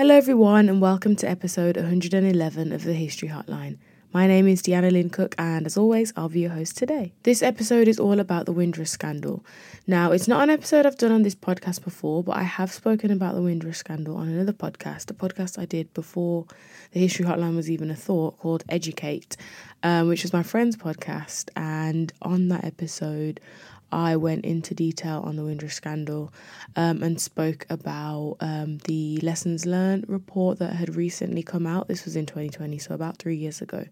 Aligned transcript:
Hello, 0.00 0.14
everyone, 0.14 0.70
and 0.70 0.80
welcome 0.80 1.14
to 1.16 1.28
episode 1.28 1.76
111 1.76 2.72
of 2.72 2.84
the 2.84 2.94
History 2.94 3.28
Hotline. 3.28 3.76
My 4.14 4.26
name 4.26 4.48
is 4.48 4.62
Deanna 4.62 4.90
Lynn 4.90 5.10
Cook, 5.10 5.34
and 5.36 5.66
as 5.66 5.76
always, 5.76 6.10
I'll 6.16 6.30
be 6.30 6.40
your 6.40 6.52
host 6.52 6.78
today. 6.78 7.12
This 7.24 7.42
episode 7.42 7.86
is 7.86 8.00
all 8.00 8.18
about 8.18 8.46
the 8.46 8.52
Windrush 8.52 8.88
scandal. 8.88 9.44
Now, 9.86 10.12
it's 10.12 10.26
not 10.26 10.42
an 10.42 10.48
episode 10.48 10.86
I've 10.86 10.96
done 10.96 11.12
on 11.12 11.22
this 11.22 11.34
podcast 11.34 11.84
before, 11.84 12.24
but 12.24 12.38
I 12.38 12.44
have 12.44 12.72
spoken 12.72 13.10
about 13.10 13.34
the 13.34 13.42
Windrush 13.42 13.76
scandal 13.76 14.16
on 14.16 14.28
another 14.28 14.54
podcast, 14.54 15.10
a 15.10 15.12
podcast 15.12 15.58
I 15.58 15.66
did 15.66 15.92
before 15.92 16.46
the 16.92 17.00
History 17.00 17.26
Hotline 17.26 17.54
was 17.54 17.70
even 17.70 17.90
a 17.90 17.94
thought 17.94 18.38
called 18.38 18.64
Educate, 18.70 19.36
um, 19.82 20.08
which 20.08 20.22
was 20.22 20.32
my 20.32 20.42
friend's 20.42 20.78
podcast. 20.78 21.50
And 21.56 22.10
on 22.22 22.48
that 22.48 22.64
episode, 22.64 23.38
I 23.92 24.16
went 24.16 24.44
into 24.44 24.74
detail 24.74 25.22
on 25.24 25.36
the 25.36 25.44
Windrush 25.44 25.74
scandal 25.74 26.32
um, 26.76 27.02
and 27.02 27.20
spoke 27.20 27.66
about 27.70 28.36
um, 28.40 28.78
the 28.84 29.18
lessons 29.18 29.66
learned 29.66 30.08
report 30.08 30.58
that 30.58 30.74
had 30.74 30.94
recently 30.96 31.42
come 31.42 31.66
out. 31.66 31.88
This 31.88 32.04
was 32.04 32.16
in 32.16 32.26
2020, 32.26 32.78
so 32.78 32.94
about 32.94 33.18
three 33.18 33.36
years 33.36 33.60
ago. 33.60 33.84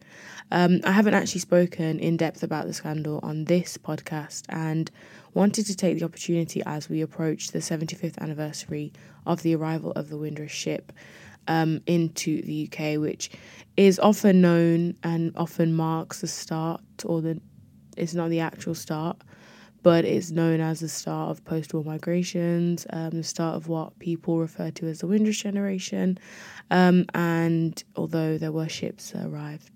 Um, 0.52 0.80
I 0.84 0.92
haven't 0.92 1.14
actually 1.14 1.40
spoken 1.40 1.98
in 1.98 2.16
depth 2.16 2.42
about 2.42 2.66
the 2.66 2.74
scandal 2.74 3.20
on 3.22 3.44
this 3.44 3.76
podcast 3.76 4.44
and 4.48 4.90
wanted 5.34 5.66
to 5.66 5.76
take 5.76 5.98
the 5.98 6.04
opportunity 6.04 6.62
as 6.64 6.88
we 6.88 7.02
approach 7.02 7.50
the 7.50 7.58
75th 7.58 8.18
anniversary 8.18 8.92
of 9.26 9.42
the 9.42 9.54
arrival 9.54 9.92
of 9.92 10.08
the 10.08 10.16
Windrush 10.16 10.54
ship. 10.54 10.92
Um, 11.50 11.80
into 11.86 12.42
the 12.42 12.68
UK, 12.70 13.00
which 13.00 13.30
is 13.74 13.98
often 13.98 14.42
known 14.42 14.96
and 15.02 15.32
often 15.34 15.74
marks 15.74 16.20
the 16.20 16.26
start, 16.26 16.82
or 17.06 17.22
the 17.22 17.40
it's 17.96 18.12
not 18.12 18.28
the 18.28 18.40
actual 18.40 18.74
start 18.74 19.22
but 19.82 20.04
it's 20.04 20.30
known 20.30 20.60
as 20.60 20.80
the 20.80 20.88
start 20.88 21.30
of 21.30 21.44
post 21.44 21.72
war 21.72 21.84
migrations, 21.84 22.86
um, 22.90 23.10
the 23.10 23.22
start 23.22 23.56
of 23.56 23.68
what 23.68 23.98
people 23.98 24.38
refer 24.38 24.70
to 24.72 24.86
as 24.86 25.00
the 25.00 25.06
Windrush 25.06 25.42
generation. 25.42 26.18
Um, 26.70 27.06
and 27.14 27.82
although 27.96 28.38
there 28.38 28.52
were 28.52 28.68
ships 28.68 29.12
that 29.12 29.26
arrived 29.26 29.70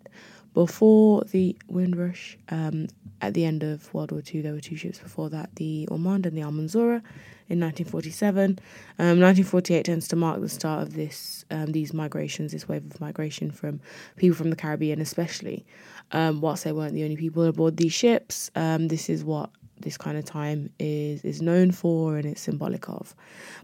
before 0.55 1.23
the 1.31 1.57
Windrush, 1.69 2.37
um, 2.51 2.89
at 3.21 3.35
the 3.35 3.45
end 3.45 3.63
of 3.63 3.93
World 3.95 4.13
War 4.13 4.23
II, 4.27 4.43
there 4.43 4.53
were 4.53 4.61
two 4.61 4.77
ships 4.77 4.99
before 4.99 5.31
that 5.31 5.55
the 5.57 5.89
Ormonde 5.91 6.27
and 6.27 6.37
the 6.37 6.43
Almanzora 6.43 7.01
in 7.49 7.61
1947. 7.61 8.59
1948 8.97 9.79
um, 9.79 9.83
tends 9.85 10.09
to 10.09 10.17
mark 10.17 10.41
the 10.41 10.49
start 10.49 10.83
of 10.83 10.95
this 10.95 11.45
um, 11.51 11.67
these 11.67 11.95
migrations, 11.95 12.53
this 12.53 12.69
wave 12.69 12.85
of 12.85 13.01
migration 13.01 13.51
from 13.51 13.81
people 14.17 14.37
from 14.37 14.51
the 14.51 14.57
Caribbean, 14.57 15.01
especially. 15.01 15.65
Um, 16.11 16.41
whilst 16.41 16.65
they 16.65 16.73
weren't 16.73 16.95
the 16.95 17.05
only 17.05 17.17
people 17.17 17.45
aboard 17.45 17.77
these 17.77 17.93
ships, 17.93 18.51
this 18.55 19.09
is 19.09 19.25
what 19.25 19.51
this 19.83 19.97
kind 19.97 20.17
of 20.17 20.25
time 20.25 20.71
is 20.79 21.25
is 21.25 21.43
known 21.43 21.73
for 21.73 22.17
and 22.17 22.27
it's 22.27 22.41
symbolic 22.41 22.89
of. 22.89 23.15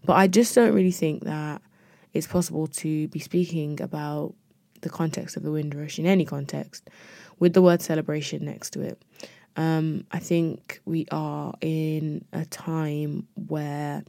But 0.04 0.14
I 0.14 0.26
just 0.26 0.54
don't 0.54 0.74
really 0.74 0.92
think 0.92 1.24
that 1.24 1.62
it's 2.12 2.26
possible 2.26 2.66
to 2.66 3.08
be 3.08 3.18
speaking 3.18 3.80
about 3.80 4.34
the 4.80 4.90
context 4.90 5.36
of 5.36 5.42
the 5.42 5.50
Windrush 5.50 5.98
in 5.98 6.06
any 6.06 6.24
context 6.24 6.88
with 7.38 7.52
the 7.52 7.62
word 7.62 7.82
celebration 7.82 8.44
next 8.44 8.70
to 8.70 8.80
it. 8.80 9.02
Um, 9.56 10.04
I 10.12 10.20
think 10.20 10.80
we 10.84 11.06
are 11.10 11.52
in 11.60 12.24
a 12.32 12.44
time 12.44 13.26
where 13.48 14.04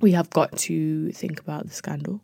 we 0.00 0.12
have 0.12 0.28
got 0.30 0.56
to 0.58 1.12
think 1.12 1.40
about 1.40 1.66
the 1.66 1.72
scandal. 1.72 2.20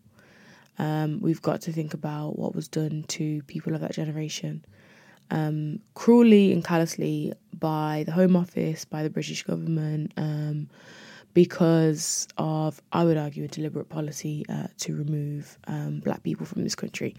Um, 0.79 1.21
we've 1.21 1.43
got 1.43 1.61
to 1.63 1.73
think 1.73 1.95
about 1.95 2.39
what 2.39 2.55
was 2.55 2.67
done 2.67 3.05
to 3.09 3.43
people 3.43 3.75
of 3.75 3.81
that 3.81 3.93
generation 3.93 4.65
um, 5.31 5.81
cruelly 5.95 6.53
and 6.53 6.65
callously 6.65 7.33
by 7.59 8.03
the 8.07 8.13
Home 8.13 8.37
Office, 8.37 8.85
by 8.85 9.03
the 9.03 9.11
British 9.11 9.43
government, 9.43 10.13
um, 10.17 10.69
because 11.35 12.29
of, 12.37 12.83
I 12.93 13.05
would 13.05 13.17
argue, 13.17 13.45
a 13.45 13.49
deliberate 13.49 13.89
policy 13.89 14.45
uh, 14.49 14.67
to 14.79 14.95
remove 14.95 15.59
um, 15.67 16.01
black 16.01 16.23
people 16.23 16.45
from 16.45 16.63
this 16.63 16.75
country. 16.75 17.17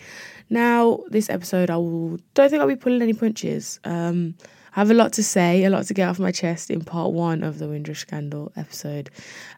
Now, 0.50 1.00
this 1.08 1.30
episode, 1.30 1.70
I 1.70 1.78
will, 1.78 2.20
don't 2.34 2.50
think 2.50 2.62
I'll 2.62 2.68
be 2.68 2.76
pulling 2.76 3.02
any 3.02 3.14
punches. 3.14 3.80
Um, 3.84 4.36
I 4.76 4.80
have 4.80 4.92
a 4.92 4.96
lot 4.96 5.14
to 5.14 5.24
say, 5.24 5.64
a 5.64 5.70
lot 5.70 5.86
to 5.86 5.94
get 5.94 6.09
off 6.09 6.20
my 6.20 6.31
chest 6.31 6.70
in 6.70 6.81
part 6.81 7.12
one 7.12 7.44
of 7.44 7.59
the 7.59 7.68
Windrush 7.68 8.02
Scandal 8.02 8.52
episode. 8.56 9.09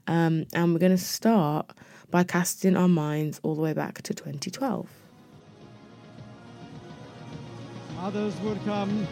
Um, 0.08 0.46
and 0.54 0.74
we're 0.74 0.80
going 0.80 0.92
to 0.92 0.98
start 0.98 1.72
by 2.12 2.24
casting 2.24 2.78
our 2.78 2.88
minds 2.88 3.40
all 3.44 3.56
the 3.56 3.62
way 3.62 3.74
back 3.74 4.02
to 4.04 4.14
2012. 4.14 4.88
Others 8.06 8.40
would 8.42 8.64
come 8.66 9.08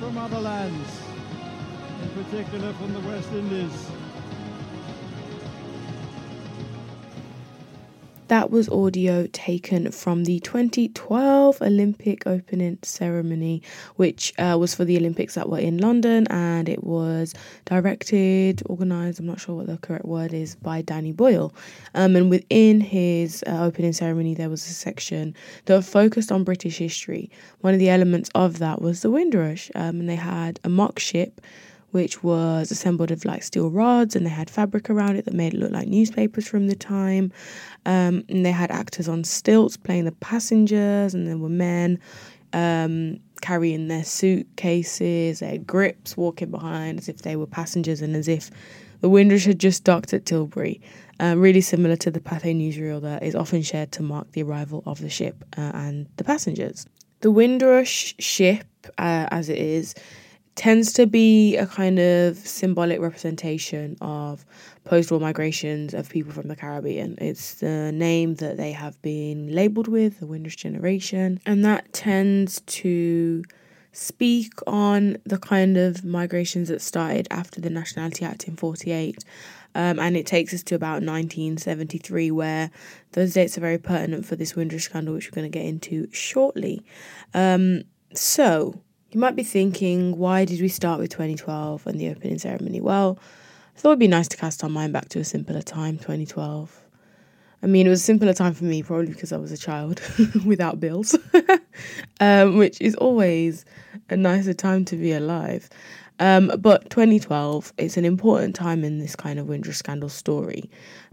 from 0.00 0.18
other 0.18 0.40
lands, 0.40 1.00
in 2.02 2.24
particular 2.24 2.72
from 2.72 2.92
the 2.92 3.00
West 3.08 3.32
Indies. 3.32 3.97
That 8.28 8.50
was 8.50 8.68
audio 8.68 9.26
taken 9.28 9.90
from 9.90 10.24
the 10.24 10.38
2012 10.40 11.62
Olympic 11.62 12.26
opening 12.26 12.78
ceremony, 12.82 13.62
which 13.96 14.34
uh, 14.38 14.58
was 14.60 14.74
for 14.74 14.84
the 14.84 14.98
Olympics 14.98 15.34
that 15.34 15.48
were 15.48 15.58
in 15.58 15.78
London, 15.78 16.26
and 16.28 16.68
it 16.68 16.84
was 16.84 17.32
directed, 17.64 18.62
organised, 18.68 19.18
I'm 19.18 19.24
not 19.24 19.40
sure 19.40 19.54
what 19.54 19.66
the 19.66 19.78
correct 19.78 20.04
word 20.04 20.34
is, 20.34 20.56
by 20.56 20.82
Danny 20.82 21.10
Boyle. 21.10 21.54
Um, 21.94 22.16
and 22.16 22.28
within 22.28 22.82
his 22.82 23.42
uh, 23.46 23.62
opening 23.62 23.94
ceremony, 23.94 24.34
there 24.34 24.50
was 24.50 24.66
a 24.66 24.74
section 24.74 25.34
that 25.64 25.82
focused 25.82 26.30
on 26.30 26.44
British 26.44 26.76
history. 26.76 27.30
One 27.62 27.72
of 27.72 27.80
the 27.80 27.88
elements 27.88 28.28
of 28.34 28.58
that 28.58 28.82
was 28.82 29.00
the 29.00 29.10
Windrush, 29.10 29.70
um, 29.74 30.00
and 30.00 30.08
they 30.08 30.16
had 30.16 30.60
a 30.64 30.68
mock 30.68 30.98
ship 30.98 31.40
which 31.90 32.22
was 32.22 32.70
assembled 32.70 33.10
of 33.10 33.24
like 33.24 33.42
steel 33.42 33.70
rods 33.70 34.14
and 34.14 34.26
they 34.26 34.30
had 34.30 34.50
fabric 34.50 34.90
around 34.90 35.16
it 35.16 35.24
that 35.24 35.34
made 35.34 35.54
it 35.54 35.60
look 35.60 35.72
like 35.72 35.88
newspapers 35.88 36.46
from 36.46 36.68
the 36.68 36.76
time. 36.76 37.32
Um, 37.86 38.24
and 38.28 38.44
they 38.44 38.52
had 38.52 38.70
actors 38.70 39.08
on 39.08 39.24
stilts 39.24 39.76
playing 39.76 40.04
the 40.04 40.12
passengers, 40.12 41.14
and 41.14 41.26
there 41.26 41.38
were 41.38 41.48
men 41.48 41.98
um, 42.52 43.18
carrying 43.40 43.88
their 43.88 44.04
suitcases, 44.04 45.40
their 45.40 45.58
grips, 45.58 46.16
walking 46.16 46.50
behind 46.50 46.98
as 46.98 47.08
if 47.08 47.22
they 47.22 47.36
were 47.36 47.46
passengers 47.46 48.02
and 48.02 48.14
as 48.14 48.28
if 48.28 48.50
the 49.00 49.08
Windrush 49.08 49.44
had 49.44 49.58
just 49.58 49.84
docked 49.84 50.12
at 50.12 50.26
Tilbury. 50.26 50.80
Uh, 51.20 51.34
really 51.36 51.60
similar 51.60 51.96
to 51.96 52.10
the 52.10 52.20
Pathé 52.20 52.54
newsreel 52.54 53.00
that 53.02 53.22
is 53.22 53.34
often 53.34 53.62
shared 53.62 53.90
to 53.92 54.02
mark 54.02 54.30
the 54.32 54.42
arrival 54.42 54.82
of 54.86 55.00
the 55.00 55.08
ship 55.08 55.44
uh, 55.56 55.72
and 55.74 56.06
the 56.16 56.24
passengers. 56.24 56.86
The 57.20 57.30
Windrush 57.30 58.14
ship, 58.18 58.66
uh, 58.98 59.26
as 59.30 59.48
it 59.48 59.58
is, 59.58 59.94
tends 60.58 60.92
to 60.92 61.06
be 61.06 61.56
a 61.56 61.66
kind 61.66 62.00
of 62.00 62.36
symbolic 62.36 63.00
representation 63.00 63.96
of 64.00 64.44
post 64.82 65.08
war 65.12 65.20
migrations 65.20 65.94
of 65.94 66.08
people 66.08 66.32
from 66.32 66.48
the 66.48 66.56
Caribbean. 66.56 67.16
It's 67.20 67.54
the 67.54 67.92
name 67.92 68.34
that 68.36 68.56
they 68.56 68.72
have 68.72 69.00
been 69.00 69.54
labeled 69.54 69.86
with, 69.86 70.18
the 70.18 70.26
Windrush 70.26 70.56
generation, 70.56 71.40
and 71.46 71.64
that 71.64 71.92
tends 71.92 72.60
to 72.62 73.44
speak 73.92 74.52
on 74.66 75.18
the 75.24 75.38
kind 75.38 75.76
of 75.76 76.04
migrations 76.04 76.68
that 76.70 76.82
started 76.82 77.28
after 77.30 77.60
the 77.60 77.70
Nationality 77.70 78.24
Act 78.24 78.48
in 78.48 78.56
48. 78.56 79.24
Um, 79.76 80.00
and 80.00 80.16
it 80.16 80.26
takes 80.26 80.52
us 80.52 80.64
to 80.64 80.74
about 80.74 81.04
1973, 81.04 82.32
where 82.32 82.72
those 83.12 83.34
dates 83.34 83.56
are 83.56 83.60
very 83.60 83.78
pertinent 83.78 84.26
for 84.26 84.34
this 84.34 84.56
Windrush 84.56 84.86
scandal, 84.86 85.14
which 85.14 85.30
we're 85.30 85.40
going 85.40 85.52
to 85.52 85.56
get 85.56 85.66
into 85.66 86.08
shortly. 86.10 86.84
Um, 87.32 87.82
so, 88.12 88.82
you 89.10 89.20
might 89.20 89.36
be 89.36 89.42
thinking, 89.42 90.18
why 90.18 90.44
did 90.44 90.60
we 90.60 90.68
start 90.68 91.00
with 91.00 91.10
2012 91.10 91.86
and 91.86 91.98
the 91.98 92.10
opening 92.10 92.38
ceremony? 92.38 92.80
Well, 92.80 93.18
I 93.74 93.80
thought 93.80 93.90
it'd 93.90 93.98
be 93.98 94.08
nice 94.08 94.28
to 94.28 94.36
cast 94.36 94.62
our 94.62 94.70
mind 94.70 94.92
back 94.92 95.08
to 95.10 95.20
a 95.20 95.24
simpler 95.24 95.62
time, 95.62 95.96
2012. 95.96 96.82
I 97.62 97.66
mean, 97.66 97.86
it 97.86 97.90
was 97.90 98.00
a 98.00 98.04
simpler 98.04 98.34
time 98.34 98.52
for 98.52 98.64
me, 98.64 98.82
probably 98.82 99.06
because 99.06 99.32
I 99.32 99.38
was 99.38 99.50
a 99.50 99.56
child 99.56 100.00
without 100.44 100.78
bills, 100.78 101.16
um, 102.20 102.56
which 102.56 102.80
is 102.80 102.94
always 102.96 103.64
a 104.10 104.16
nicer 104.16 104.54
time 104.54 104.84
to 104.86 104.96
be 104.96 105.12
alive. 105.12 105.68
Um, 106.20 106.52
but 106.58 106.90
2012, 106.90 107.72
it's 107.78 107.96
an 107.96 108.04
important 108.04 108.54
time 108.54 108.84
in 108.84 108.98
this 108.98 109.16
kind 109.16 109.38
of 109.38 109.48
Windrush 109.48 109.76
scandal 109.76 110.08
story. 110.08 110.70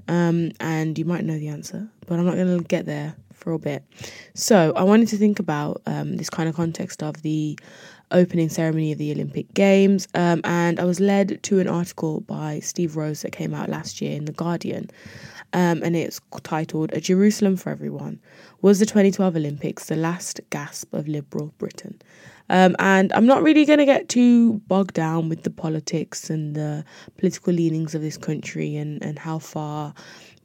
Um, 0.07 0.51
and 0.59 0.97
you 0.99 1.05
might 1.05 1.23
know 1.23 1.37
the 1.37 1.47
answer, 1.47 1.87
but 2.07 2.19
I'm 2.19 2.25
not 2.25 2.35
going 2.35 2.57
to 2.57 2.63
get 2.63 2.85
there 2.85 3.15
for 3.45 3.53
a 3.53 3.59
bit. 3.59 3.83
So 4.33 4.73
I 4.75 4.83
wanted 4.83 5.07
to 5.09 5.17
think 5.17 5.39
about 5.39 5.81
um, 5.85 6.17
this 6.17 6.31
kind 6.31 6.49
of 6.49 6.55
context 6.55 7.03
of 7.03 7.21
the 7.21 7.57
opening 8.11 8.49
ceremony 8.49 8.91
of 8.91 8.97
the 8.97 9.11
Olympic 9.11 9.53
Games, 9.53 10.07
um, 10.15 10.41
and 10.43 10.79
I 10.79 10.83
was 10.83 10.99
led 10.99 11.41
to 11.43 11.59
an 11.59 11.67
article 11.67 12.21
by 12.21 12.59
Steve 12.59 12.95
Rose 12.95 13.21
that 13.21 13.31
came 13.31 13.53
out 13.53 13.69
last 13.69 14.01
year 14.01 14.15
in 14.15 14.25
The 14.25 14.31
Guardian. 14.31 14.89
Um, 15.53 15.83
and 15.83 15.95
it's 15.95 16.19
titled 16.43 16.91
A 16.91 16.99
Jerusalem 16.99 17.55
for 17.55 17.69
Everyone 17.69 18.19
Was 18.61 18.79
the 18.79 18.85
2012 18.85 19.37
Olympics 19.37 19.85
the 19.85 19.95
last 19.95 20.41
gasp 20.49 20.93
of 20.93 21.07
liberal 21.07 21.53
Britain? 21.59 22.01
Um, 22.49 22.75
and 22.79 23.13
I'm 23.13 23.25
not 23.25 23.41
really 23.41 23.63
going 23.63 23.79
to 23.79 23.85
get 23.85 24.09
too 24.09 24.59
bogged 24.67 24.95
down 24.95 25.29
with 25.29 25.43
the 25.43 25.49
politics 25.49 26.29
and 26.29 26.55
the 26.55 26.83
political 27.17 27.53
leanings 27.53 27.95
of 27.95 28.01
this 28.01 28.17
country 28.17 28.75
and, 28.75 29.01
and 29.03 29.17
how 29.17 29.39
far 29.39 29.93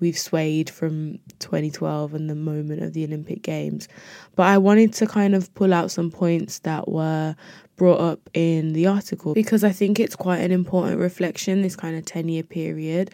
we've 0.01 0.19
swayed 0.19 0.69
from 0.71 1.19
2012 1.39 2.15
and 2.15 2.29
the 2.29 2.35
moment 2.35 2.83
of 2.83 2.93
the 2.93 3.05
Olympic 3.05 3.43
Games. 3.43 3.89
But 4.35 4.47
I 4.47 4.59
wanted 4.59 4.93
to 4.95 5.07
kind 5.07 5.35
of 5.35 5.53
pull 5.55 5.73
out 5.73 5.91
some 5.91 6.11
points 6.11 6.61
that 6.61 6.89
were 6.89 7.37
brought 7.77 8.01
up 8.01 8.29
in 8.35 8.73
the 8.73 8.87
article 8.87 9.33
because 9.33 9.65
I 9.65 9.71
think 9.71 9.99
it's 9.99 10.17
quite 10.17 10.41
an 10.41 10.53
important 10.53 10.99
reflection, 10.99 11.63
this 11.63 11.77
kind 11.77 11.97
of 11.97 12.05
10 12.05 12.29
year 12.29 12.43
period. 12.43 13.11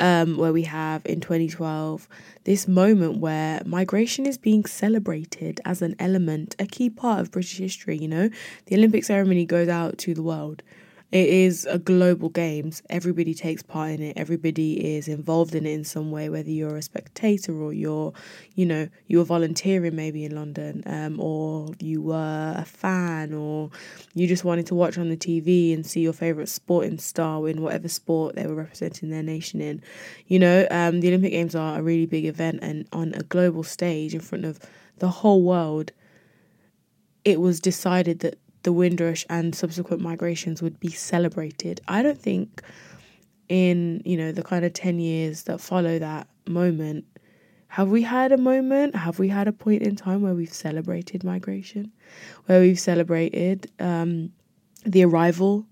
Um, 0.00 0.38
where 0.38 0.52
we 0.52 0.64
have 0.64 1.06
in 1.06 1.20
2012 1.20 2.08
this 2.42 2.66
moment 2.66 3.18
where 3.18 3.62
migration 3.64 4.26
is 4.26 4.36
being 4.36 4.64
celebrated 4.64 5.60
as 5.64 5.82
an 5.82 5.94
element, 6.00 6.56
a 6.58 6.66
key 6.66 6.90
part 6.90 7.20
of 7.20 7.30
British 7.30 7.58
history. 7.58 7.96
You 7.98 8.08
know, 8.08 8.30
the 8.66 8.74
Olympic 8.74 9.04
ceremony 9.04 9.46
goes 9.46 9.68
out 9.68 9.96
to 9.98 10.12
the 10.12 10.22
world 10.24 10.64
it 11.12 11.28
is 11.28 11.64
a 11.66 11.78
global 11.78 12.28
games. 12.28 12.82
Everybody 12.90 13.34
takes 13.34 13.62
part 13.62 13.92
in 13.92 14.02
it. 14.02 14.16
Everybody 14.16 14.96
is 14.96 15.06
involved 15.06 15.54
in 15.54 15.64
it 15.64 15.70
in 15.70 15.84
some 15.84 16.10
way, 16.10 16.28
whether 16.28 16.50
you're 16.50 16.76
a 16.76 16.82
spectator 16.82 17.54
or 17.62 17.72
you're, 17.72 18.12
you 18.56 18.66
know, 18.66 18.88
you 19.06 19.18
were 19.18 19.24
volunteering 19.24 19.94
maybe 19.94 20.24
in 20.24 20.34
London, 20.34 20.82
um, 20.86 21.20
or 21.20 21.68
you 21.78 22.02
were 22.02 22.54
a 22.56 22.64
fan, 22.64 23.32
or 23.32 23.70
you 24.14 24.26
just 24.26 24.44
wanted 24.44 24.66
to 24.66 24.74
watch 24.74 24.98
on 24.98 25.08
the 25.08 25.16
TV 25.16 25.72
and 25.72 25.86
see 25.86 26.00
your 26.00 26.12
favorite 26.12 26.48
sporting 26.48 26.98
star 26.98 27.48
in 27.48 27.62
whatever 27.62 27.88
sport 27.88 28.34
they 28.34 28.46
were 28.46 28.54
representing 28.54 29.10
their 29.10 29.22
nation 29.22 29.60
in. 29.60 29.82
You 30.26 30.40
know, 30.40 30.66
um, 30.70 31.00
the 31.00 31.08
Olympic 31.08 31.30
Games 31.30 31.54
are 31.54 31.78
a 31.78 31.82
really 31.82 32.06
big 32.06 32.24
event, 32.24 32.58
and 32.60 32.88
on 32.92 33.14
a 33.14 33.22
global 33.22 33.62
stage 33.62 34.14
in 34.14 34.20
front 34.20 34.44
of 34.44 34.58
the 34.98 35.08
whole 35.08 35.42
world, 35.42 35.92
it 37.24 37.40
was 37.40 37.60
decided 37.60 38.18
that 38.20 38.38
the 38.64 38.72
Windrush 38.72 39.24
and 39.30 39.54
subsequent 39.54 40.02
migrations 40.02 40.60
would 40.60 40.80
be 40.80 40.90
celebrated. 40.90 41.80
I 41.86 42.02
don't 42.02 42.20
think 42.20 42.62
in, 43.48 44.02
you 44.04 44.16
know, 44.16 44.32
the 44.32 44.42
kind 44.42 44.64
of 44.64 44.72
10 44.72 44.98
years 44.98 45.44
that 45.44 45.60
follow 45.60 45.98
that 45.98 46.26
moment, 46.48 47.04
have 47.68 47.88
we 47.88 48.02
had 48.02 48.32
a 48.32 48.38
moment, 48.38 48.96
have 48.96 49.18
we 49.18 49.28
had 49.28 49.48
a 49.48 49.52
point 49.52 49.82
in 49.82 49.96
time 49.96 50.22
where 50.22 50.34
we've 50.34 50.52
celebrated 50.52 51.22
migration, 51.22 51.92
where 52.46 52.60
we've 52.60 52.80
celebrated 52.80 53.70
um, 53.78 54.32
the 54.84 55.04
arrival 55.04 55.66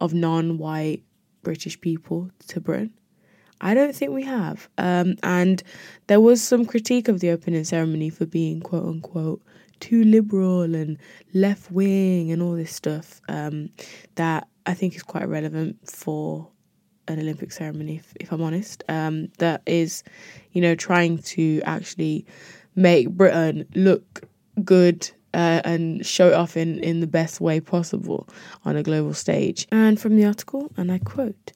of 0.00 0.12
non 0.12 0.58
white 0.58 1.02
British 1.42 1.80
people 1.80 2.30
to 2.48 2.60
Britain? 2.60 2.92
I 3.60 3.74
don't 3.74 3.94
think 3.94 4.12
we 4.12 4.24
have. 4.24 4.68
Um, 4.78 5.16
and 5.22 5.62
there 6.06 6.20
was 6.20 6.42
some 6.42 6.64
critique 6.64 7.08
of 7.08 7.20
the 7.20 7.30
opening 7.30 7.64
ceremony 7.64 8.08
for 8.10 8.26
being 8.26 8.60
quote 8.60 8.84
unquote 8.84 9.42
too 9.80 10.04
liberal 10.04 10.74
and 10.74 10.98
left 11.34 11.70
wing 11.70 12.30
and 12.30 12.42
all 12.42 12.52
this 12.52 12.72
stuff 12.72 13.20
um, 13.28 13.70
that 14.14 14.48
I 14.66 14.74
think 14.74 14.94
is 14.96 15.02
quite 15.02 15.28
relevant 15.28 15.76
for 15.88 16.48
an 17.08 17.18
Olympic 17.18 17.52
ceremony, 17.52 17.96
if, 17.96 18.12
if 18.20 18.32
I'm 18.32 18.42
honest. 18.42 18.84
Um, 18.88 19.28
that 19.38 19.62
is, 19.66 20.02
you 20.52 20.60
know, 20.60 20.74
trying 20.74 21.18
to 21.18 21.62
actually 21.64 22.26
make 22.76 23.10
Britain 23.10 23.66
look 23.74 24.22
good 24.64 25.10
uh, 25.34 25.60
and 25.64 26.04
show 26.04 26.28
it 26.28 26.34
off 26.34 26.56
in, 26.56 26.78
in 26.80 27.00
the 27.00 27.06
best 27.06 27.40
way 27.40 27.60
possible 27.60 28.28
on 28.64 28.76
a 28.76 28.82
global 28.82 29.14
stage. 29.14 29.66
And 29.70 30.00
from 30.00 30.16
the 30.16 30.24
article, 30.24 30.70
and 30.76 30.92
I 30.92 30.98
quote, 30.98 31.52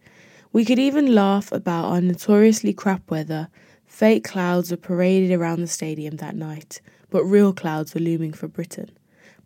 we 0.52 0.64
could 0.64 0.78
even 0.78 1.14
laugh 1.14 1.50
about 1.52 1.86
our 1.86 2.00
notoriously 2.00 2.72
crap 2.72 3.10
weather. 3.10 3.48
Fake 3.86 4.24
clouds 4.24 4.70
were 4.70 4.76
paraded 4.76 5.32
around 5.32 5.60
the 5.60 5.66
stadium 5.66 6.16
that 6.16 6.36
night 6.36 6.80
but 7.12 7.24
real 7.24 7.52
clouds 7.52 7.92
were 7.92 8.00
looming 8.00 8.32
for 8.32 8.48
Britain. 8.48 8.90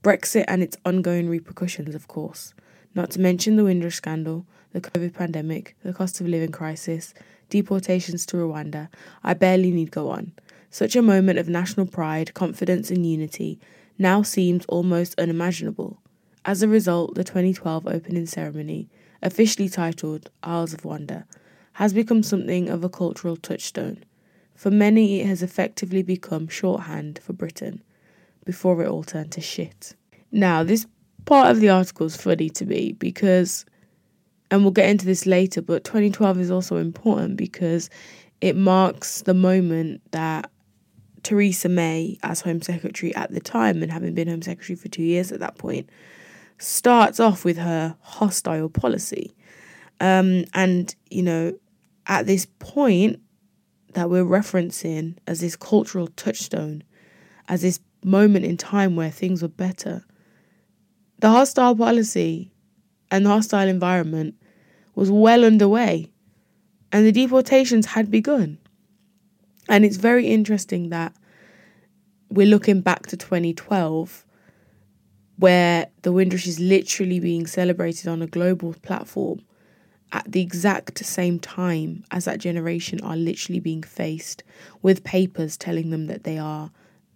Brexit 0.00 0.44
and 0.46 0.62
its 0.62 0.76
ongoing 0.84 1.28
repercussions, 1.28 1.96
of 1.96 2.06
course, 2.06 2.54
not 2.94 3.10
to 3.10 3.20
mention 3.20 3.56
the 3.56 3.64
Windrush 3.64 3.96
scandal, 3.96 4.46
the 4.72 4.80
COVID 4.80 5.12
pandemic, 5.12 5.76
the 5.82 5.92
cost 5.92 6.20
of 6.20 6.28
living 6.28 6.52
crisis, 6.52 7.12
deportations 7.50 8.24
to 8.26 8.36
Rwanda. 8.36 8.88
I 9.24 9.34
barely 9.34 9.72
need 9.72 9.90
go 9.90 10.10
on. 10.10 10.32
Such 10.70 10.94
a 10.94 11.02
moment 11.02 11.40
of 11.40 11.48
national 11.48 11.86
pride, 11.86 12.34
confidence, 12.34 12.92
and 12.92 13.04
unity 13.04 13.58
now 13.98 14.22
seems 14.22 14.64
almost 14.66 15.18
unimaginable. 15.18 15.98
As 16.44 16.62
a 16.62 16.68
result, 16.68 17.16
the 17.16 17.24
2012 17.24 17.88
opening 17.88 18.26
ceremony, 18.26 18.88
officially 19.22 19.68
titled 19.68 20.30
Isles 20.44 20.72
of 20.72 20.84
Wonder, 20.84 21.24
has 21.74 21.92
become 21.92 22.22
something 22.22 22.68
of 22.68 22.84
a 22.84 22.88
cultural 22.88 23.36
touchstone. 23.36 24.04
For 24.56 24.70
many, 24.70 25.20
it 25.20 25.26
has 25.26 25.42
effectively 25.42 26.02
become 26.02 26.48
shorthand 26.48 27.20
for 27.22 27.34
Britain 27.34 27.82
before 28.44 28.82
it 28.82 28.88
all 28.88 29.04
turned 29.04 29.32
to 29.32 29.40
shit. 29.40 29.94
Now, 30.32 30.62
this 30.62 30.86
part 31.26 31.50
of 31.50 31.60
the 31.60 31.68
article 31.68 32.06
is 32.06 32.16
funny 32.16 32.48
to 32.50 32.64
me 32.64 32.92
because, 32.92 33.66
and 34.50 34.62
we'll 34.62 34.70
get 34.70 34.88
into 34.88 35.04
this 35.04 35.26
later, 35.26 35.60
but 35.60 35.84
2012 35.84 36.40
is 36.40 36.50
also 36.50 36.76
important 36.78 37.36
because 37.36 37.90
it 38.40 38.56
marks 38.56 39.22
the 39.22 39.34
moment 39.34 40.00
that 40.12 40.50
Theresa 41.22 41.68
May, 41.68 42.18
as 42.22 42.40
Home 42.40 42.62
Secretary 42.62 43.14
at 43.14 43.32
the 43.32 43.40
time 43.40 43.82
and 43.82 43.92
having 43.92 44.14
been 44.14 44.28
Home 44.28 44.42
Secretary 44.42 44.76
for 44.76 44.88
two 44.88 45.02
years 45.02 45.32
at 45.32 45.40
that 45.40 45.58
point, 45.58 45.90
starts 46.58 47.20
off 47.20 47.44
with 47.44 47.58
her 47.58 47.96
hostile 48.00 48.70
policy. 48.70 49.34
Um, 50.00 50.44
and, 50.54 50.94
you 51.10 51.22
know, 51.22 51.58
at 52.06 52.26
this 52.26 52.46
point, 52.58 53.20
that 53.96 54.10
we're 54.10 54.22
referencing 54.22 55.16
as 55.26 55.40
this 55.40 55.56
cultural 55.56 56.08
touchstone, 56.08 56.84
as 57.48 57.62
this 57.62 57.80
moment 58.04 58.44
in 58.44 58.58
time 58.58 58.94
where 58.94 59.10
things 59.10 59.40
were 59.40 59.48
better. 59.48 60.04
The 61.20 61.30
hostile 61.30 61.74
policy 61.74 62.52
and 63.10 63.24
the 63.24 63.30
hostile 63.30 63.66
environment 63.66 64.34
was 64.94 65.10
well 65.10 65.46
underway, 65.46 66.10
and 66.92 67.06
the 67.06 67.10
deportations 67.10 67.86
had 67.86 68.10
begun. 68.10 68.58
And 69.66 69.82
it's 69.82 69.96
very 69.96 70.26
interesting 70.26 70.90
that 70.90 71.14
we're 72.28 72.46
looking 72.46 72.82
back 72.82 73.06
to 73.06 73.16
2012, 73.16 74.26
where 75.38 75.86
the 76.02 76.12
Windrush 76.12 76.46
is 76.46 76.60
literally 76.60 77.18
being 77.18 77.46
celebrated 77.46 78.08
on 78.08 78.20
a 78.20 78.26
global 78.26 78.74
platform 78.82 79.40
at 80.12 80.30
the 80.30 80.40
exact 80.40 81.04
same 81.04 81.38
time 81.38 82.04
as 82.10 82.24
that 82.26 82.38
generation 82.38 83.00
are 83.00 83.16
literally 83.16 83.60
being 83.60 83.82
faced 83.82 84.42
with 84.82 85.04
papers 85.04 85.56
telling 85.56 85.90
them 85.90 86.06
that 86.06 86.24
they 86.24 86.38
are 86.38 86.70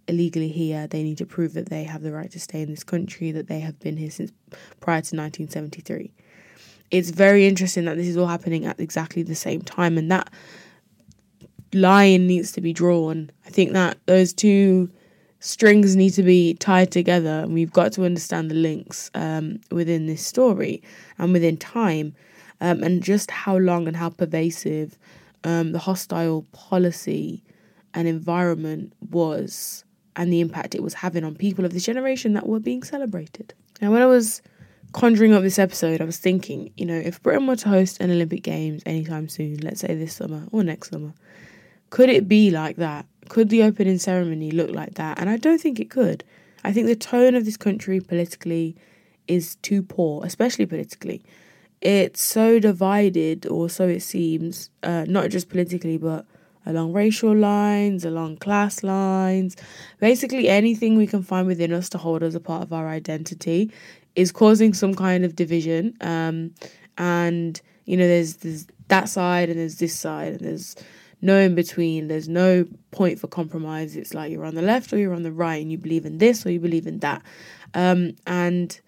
illegally 0.07 0.49
here, 0.49 0.87
they 0.87 1.03
need 1.03 1.17
to 1.17 1.25
prove 1.25 1.53
that 1.53 1.69
they 1.69 1.83
have 1.83 2.01
the 2.01 2.11
right 2.11 2.31
to 2.31 2.39
stay 2.39 2.61
in 2.61 2.69
this 2.69 2.83
country, 2.83 3.31
that 3.31 3.47
they 3.47 3.59
have 3.59 3.79
been 3.79 3.97
here 3.97 4.11
since 4.11 4.31
prior 4.79 5.01
to 5.01 5.15
1973. 5.15 6.11
It's 6.91 7.09
very 7.09 7.47
interesting 7.47 7.85
that 7.85 7.95
this 7.95 8.07
is 8.07 8.17
all 8.17 8.27
happening 8.27 8.65
at 8.65 8.79
exactly 8.79 9.23
the 9.23 9.35
same 9.35 9.61
time, 9.61 9.97
and 9.97 10.11
that 10.11 10.29
line 11.73 12.27
needs 12.27 12.51
to 12.51 12.61
be 12.61 12.73
drawn. 12.73 13.31
I 13.45 13.49
think 13.49 13.71
that 13.71 13.97
those 14.05 14.33
two 14.33 14.89
strings 15.39 15.95
need 15.95 16.11
to 16.11 16.23
be 16.23 16.55
tied 16.55 16.91
together, 16.91 17.39
and 17.43 17.53
we've 17.53 17.71
got 17.71 17.93
to 17.93 18.03
understand 18.03 18.51
the 18.51 18.55
links 18.55 19.09
um, 19.13 19.61
within 19.71 20.07
this 20.07 20.25
story 20.25 20.83
and 21.17 21.31
within 21.31 21.55
time 21.55 22.13
um, 22.61 22.83
and 22.83 23.03
just 23.03 23.31
how 23.31 23.57
long 23.57 23.87
and 23.87 23.97
how 23.97 24.09
pervasive 24.09 24.97
um, 25.43 25.71
the 25.71 25.79
hostile 25.79 26.45
policy 26.53 27.43
and 27.93 28.07
environment 28.07 28.93
was 29.09 29.83
and 30.15 30.31
the 30.31 30.39
impact 30.39 30.75
it 30.75 30.83
was 30.83 30.93
having 30.93 31.23
on 31.23 31.35
people 31.35 31.65
of 31.65 31.73
this 31.73 31.85
generation 31.85 32.33
that 32.33 32.47
were 32.47 32.59
being 32.59 32.83
celebrated. 32.83 33.53
Now, 33.81 33.91
when 33.91 34.01
I 34.01 34.05
was 34.05 34.41
conjuring 34.93 35.33
up 35.33 35.41
this 35.41 35.57
episode, 35.57 36.01
I 36.01 36.05
was 36.05 36.17
thinking, 36.17 36.71
you 36.77 36.85
know, 36.85 36.95
if 36.95 37.21
Britain 37.23 37.47
were 37.47 37.55
to 37.55 37.69
host 37.69 37.99
an 37.99 38.11
Olympic 38.11 38.43
Games 38.43 38.83
anytime 38.85 39.27
soon, 39.27 39.57
let's 39.57 39.81
say 39.81 39.95
this 39.95 40.13
summer 40.13 40.43
or 40.51 40.63
next 40.63 40.91
summer, 40.91 41.13
could 41.89 42.09
it 42.09 42.27
be 42.27 42.51
like 42.51 42.75
that? 42.75 43.05
Could 43.29 43.49
the 43.49 43.63
opening 43.63 43.97
ceremony 43.97 44.51
look 44.51 44.69
like 44.69 44.95
that? 44.95 45.19
And 45.19 45.29
I 45.29 45.37
don't 45.37 45.59
think 45.59 45.79
it 45.79 45.89
could. 45.89 46.23
I 46.63 46.71
think 46.71 46.87
the 46.87 46.95
tone 46.95 47.33
of 47.33 47.45
this 47.45 47.57
country 47.57 47.99
politically 47.99 48.75
is 49.27 49.55
too 49.55 49.81
poor, 49.81 50.23
especially 50.25 50.65
politically 50.65 51.23
it's 51.81 52.21
so 52.21 52.59
divided, 52.59 53.47
or 53.47 53.69
so 53.69 53.87
it 53.87 54.01
seems, 54.01 54.69
uh, 54.83 55.05
not 55.07 55.29
just 55.29 55.49
politically, 55.49 55.97
but 55.97 56.25
along 56.65 56.93
racial 56.93 57.35
lines, 57.35 58.05
along 58.05 58.37
class 58.37 58.83
lines. 58.83 59.57
Basically, 59.99 60.47
anything 60.47 60.95
we 60.95 61.07
can 61.07 61.23
find 61.23 61.47
within 61.47 61.73
us 61.73 61.89
to 61.89 61.97
hold 61.97 62.21
as 62.21 62.35
a 62.35 62.39
part 62.39 62.61
of 62.61 62.71
our 62.71 62.87
identity 62.87 63.71
is 64.15 64.31
causing 64.31 64.73
some 64.73 64.93
kind 64.93 65.25
of 65.25 65.35
division. 65.35 65.97
Um, 66.01 66.53
and, 66.97 67.59
you 67.85 67.97
know, 67.97 68.07
there's, 68.07 68.37
there's 68.37 68.67
that 68.89 69.09
side 69.09 69.49
and 69.49 69.59
there's 69.59 69.77
this 69.77 69.97
side, 69.97 70.33
and 70.33 70.41
there's 70.41 70.75
no 71.19 71.37
in 71.37 71.55
between. 71.55 72.09
There's 72.09 72.29
no 72.29 72.67
point 72.91 73.17
for 73.19 73.27
compromise. 73.27 73.95
It's 73.95 74.13
like 74.13 74.31
you're 74.31 74.45
on 74.45 74.55
the 74.55 74.61
left 74.61 74.93
or 74.93 74.97
you're 74.97 75.15
on 75.15 75.23
the 75.23 75.31
right, 75.31 75.61
and 75.61 75.71
you 75.71 75.79
believe 75.79 76.05
in 76.05 76.19
this 76.19 76.45
or 76.45 76.51
you 76.51 76.59
believe 76.59 76.85
in 76.85 76.99
that. 76.99 77.23
Um, 77.73 78.15
and 78.27 78.79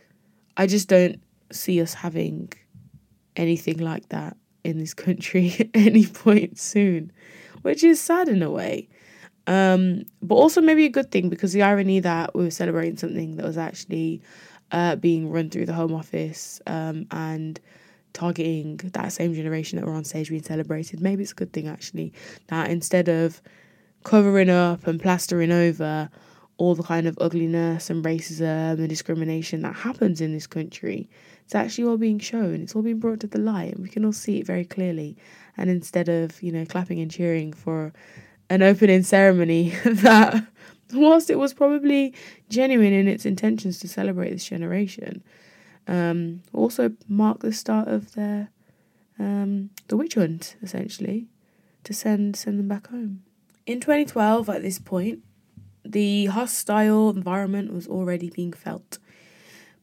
I 0.58 0.68
just 0.68 0.90
don't 0.90 1.20
see 1.52 1.82
us 1.82 1.96
having 1.96 2.54
anything 3.36 3.78
like 3.78 4.10
that 4.10 4.38
in 4.64 4.80
this 4.80 4.94
country 4.94 5.56
at 5.60 5.70
any 5.74 6.06
point 6.06 6.58
soon, 6.58 7.12
which 7.62 7.84
is 7.84 8.00
sad 8.00 8.28
in 8.28 8.42
a 8.42 8.52
way. 8.52 8.88
Um, 9.46 10.04
but 10.22 10.36
also 10.36 10.62
maybe 10.62 10.86
a 10.86 10.90
good 10.90 11.12
thing 11.12 11.30
because 11.30 11.52
the 11.52 11.64
irony 11.64 12.00
that 12.00 12.34
we 12.34 12.46
were 12.46 12.52
celebrating 12.52 12.98
something 12.98 13.36
that 13.36 13.46
was 13.46 13.58
actually 13.58 14.22
uh, 14.72 14.96
being 14.96 15.30
run 15.30 15.50
through 15.50 15.66
the 15.66 15.74
Home 15.74 15.94
Office 15.94 16.62
um, 16.66 17.06
and 17.12 17.60
targeting 18.14 18.78
that 18.94 19.12
same 19.12 19.34
generation 19.34 19.80
that 19.80 19.86
were 19.86 19.94
on 19.94 20.04
stage 20.04 20.30
being 20.30 20.44
celebrated. 20.44 21.02
Maybe 21.02 21.24
it's 21.24 21.32
a 21.32 21.36
good 21.36 21.52
thing 21.52 21.68
actually 21.68 22.14
that 22.48 22.70
instead 22.70 23.10
of 23.10 23.42
covering 24.04 24.50
up 24.50 24.88
and 24.88 25.00
plastering 25.00 25.52
over 25.52 26.10
all 26.58 26.76
the 26.76 26.84
kind 26.84 27.08
of 27.08 27.18
ugliness 27.20 27.90
and 27.90 28.06
racism 28.06 28.78
and 28.78 28.88
discrimination 28.88 29.62
that 29.64 29.76
happens 29.76 30.22
in 30.22 30.34
this 30.34 30.48
country, 30.48 31.10
it's 31.44 31.56
actually 31.56 31.86
all 31.86 31.98
being 31.98 32.20
shown. 32.20 32.62
It's 32.62 32.76
all 32.76 32.82
being 32.82 33.00
brought 33.00 33.20
to 33.22 33.28
the 33.28 33.40
light, 33.40 33.74
and 33.74 33.84
we 33.84 33.90
can 33.90 34.06
all 34.06 34.14
see 34.14 34.40
it 34.40 34.46
very 34.46 34.66
clearly. 34.66 35.18
And 35.58 35.70
instead 35.70 36.10
of 36.10 36.42
you 36.42 36.52
know 36.52 36.66
clapping 36.66 37.00
and 37.00 37.12
cheering 37.12 37.54
for 37.54 37.94
an 38.50 38.62
opening 38.62 39.04
ceremony 39.04 39.70
that, 39.86 40.46
whilst 40.94 41.30
it 41.30 41.40
was 41.40 41.54
probably 41.54 42.14
genuine 42.50 42.94
in 42.94 43.08
its 43.08 43.26
intentions 43.26 43.80
to 43.80 43.88
celebrate 43.88 44.32
this 44.32 44.46
generation, 44.46 45.24
um, 45.88 46.42
also 46.54 46.92
mark 47.08 47.40
the 47.40 47.54
start 47.54 47.88
of 47.88 48.14
their 48.14 48.50
um, 49.20 49.70
the 49.88 49.98
witch 49.98 50.16
hunt 50.16 50.56
essentially 50.62 51.28
to 51.84 51.94
send 51.94 52.36
send 52.36 52.60
them 52.60 52.68
back 52.68 52.88
home. 52.88 53.24
In 53.66 53.80
2012, 53.80 54.50
at 54.50 54.62
this 54.62 54.80
point, 54.80 55.20
the 55.86 56.26
hostile 56.28 57.10
environment 57.10 57.72
was 57.72 57.88
already 57.88 58.30
being 58.30 58.54
felt 58.54 58.98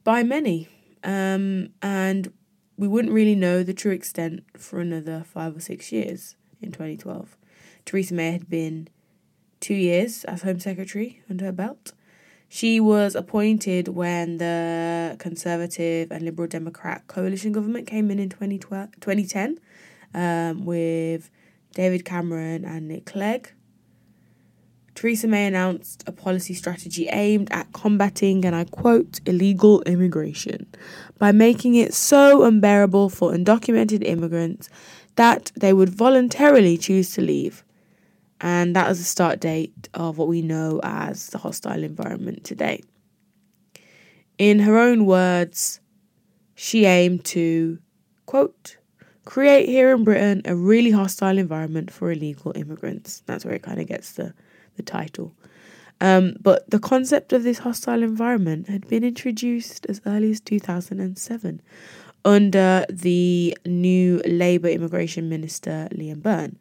by 0.04 0.22
many, 0.22 0.68
um, 1.04 1.70
and 1.82 2.32
we 2.76 2.88
wouldn't 2.88 3.12
really 3.12 3.34
know 3.34 3.62
the 3.62 3.74
true 3.74 3.92
extent 3.92 4.44
for 4.56 4.80
another 4.80 5.22
five 5.24 5.56
or 5.56 5.60
six 5.60 5.92
years 5.92 6.36
in 6.60 6.72
2012. 6.72 7.36
Theresa 7.84 8.14
May 8.14 8.32
had 8.32 8.48
been 8.48 8.88
two 9.60 9.74
years 9.74 10.24
as 10.24 10.42
Home 10.42 10.58
Secretary 10.60 11.22
under 11.28 11.46
her 11.46 11.52
belt. 11.52 11.92
She 12.48 12.80
was 12.80 13.14
appointed 13.14 13.88
when 13.88 14.38
the 14.38 15.14
Conservative 15.18 16.10
and 16.10 16.22
Liberal 16.22 16.48
Democrat 16.48 17.06
coalition 17.06 17.52
government 17.52 17.86
came 17.86 18.10
in 18.10 18.18
in 18.18 18.28
2010 18.28 19.58
um, 20.14 20.64
with 20.64 21.30
David 21.74 22.04
Cameron 22.04 22.64
and 22.64 22.88
Nick 22.88 23.06
Clegg. 23.06 23.52
Theresa 25.00 25.28
May 25.28 25.46
announced 25.46 26.04
a 26.06 26.12
policy 26.12 26.52
strategy 26.52 27.08
aimed 27.08 27.50
at 27.50 27.72
combating, 27.72 28.44
and 28.44 28.54
I 28.54 28.64
quote, 28.64 29.18
illegal 29.24 29.80
immigration 29.82 30.66
by 31.18 31.32
making 31.32 31.74
it 31.74 31.94
so 31.94 32.44
unbearable 32.44 33.08
for 33.08 33.32
undocumented 33.32 34.06
immigrants 34.06 34.68
that 35.16 35.52
they 35.56 35.72
would 35.72 35.88
voluntarily 35.88 36.76
choose 36.76 37.14
to 37.14 37.22
leave 37.22 37.64
and 38.42 38.76
that 38.76 38.88
was 38.88 38.98
the 38.98 39.04
start 39.04 39.40
date 39.40 39.88
of 39.94 40.18
what 40.18 40.28
we 40.28 40.42
know 40.42 40.80
as 40.82 41.28
the 41.28 41.38
hostile 41.38 41.82
environment 41.82 42.44
today. 42.44 42.82
In 44.36 44.58
her 44.60 44.76
own 44.78 45.06
words, 45.06 45.80
she 46.54 46.84
aimed 46.84 47.24
to, 47.26 47.78
quote, 48.26 48.76
create 49.24 49.66
here 49.66 49.94
in 49.94 50.04
Britain 50.04 50.42
a 50.44 50.54
really 50.54 50.90
hostile 50.90 51.38
environment 51.38 51.90
for 51.90 52.12
illegal 52.12 52.52
immigrants. 52.54 53.22
That's 53.24 53.46
where 53.46 53.54
it 53.54 53.62
kind 53.62 53.80
of 53.80 53.86
gets 53.86 54.12
the, 54.12 54.34
the 54.80 54.90
title. 54.90 55.34
Um, 56.00 56.34
but 56.40 56.68
the 56.70 56.78
concept 56.78 57.32
of 57.32 57.42
this 57.42 57.58
hostile 57.58 58.02
environment 58.02 58.68
had 58.68 58.88
been 58.88 59.04
introduced 59.04 59.84
as 59.86 60.00
early 60.06 60.30
as 60.30 60.40
2007 60.40 61.60
under 62.24 62.86
the 62.88 63.56
new 63.66 64.22
Labour 64.26 64.68
immigration 64.68 65.28
minister, 65.28 65.88
Liam 65.92 66.22
Byrne. 66.22 66.58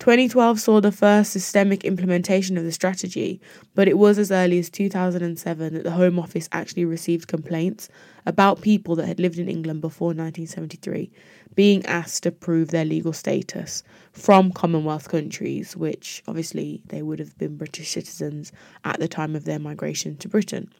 2012 0.00 0.58
saw 0.58 0.80
the 0.80 0.90
first 0.90 1.32
systemic 1.32 1.84
implementation 1.84 2.58
of 2.58 2.64
the 2.64 2.72
strategy, 2.72 3.40
but 3.76 3.86
it 3.86 3.96
was 3.96 4.18
as 4.18 4.32
early 4.32 4.58
as 4.58 4.68
2007 4.68 5.74
that 5.74 5.84
the 5.84 5.90
Home 5.92 6.18
Office 6.18 6.48
actually 6.50 6.84
received 6.84 7.28
complaints 7.28 7.88
about 8.26 8.60
people 8.60 8.96
that 8.96 9.06
had 9.06 9.20
lived 9.20 9.38
in 9.38 9.48
England 9.48 9.80
before 9.80 10.08
1973 10.08 11.10
being 11.54 11.84
asked 11.86 12.24
to 12.24 12.32
prove 12.32 12.70
their 12.70 12.84
legal 12.84 13.12
status 13.12 13.82
from 14.14 14.52
Commonwealth 14.52 15.08
countries, 15.08 15.76
which 15.76 16.22
obviously 16.28 16.82
they 16.86 17.02
would 17.02 17.18
have 17.18 17.36
been 17.36 17.56
British 17.56 17.90
citizens 17.90 18.52
at 18.84 19.00
the 19.00 19.08
time 19.08 19.34
of 19.34 19.44
their 19.44 19.58
migration 19.58 20.16
to 20.18 20.28
Britain. 20.28 20.72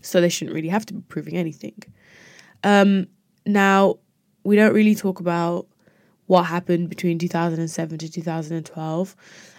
So 0.00 0.20
they 0.20 0.30
shouldn't 0.30 0.54
really 0.54 0.68
have 0.68 0.86
to 0.86 0.94
be 0.94 1.02
proving 1.02 1.36
anything. 1.36 1.82
Um, 2.62 3.06
now, 3.46 3.98
we 4.44 4.56
don't 4.56 4.74
really 4.74 4.94
talk 4.94 5.20
about 5.20 5.66
what 6.26 6.44
happened 6.44 6.88
between 6.88 7.18
2007 7.18 7.98
to 7.98 8.10
2012, 8.10 9.16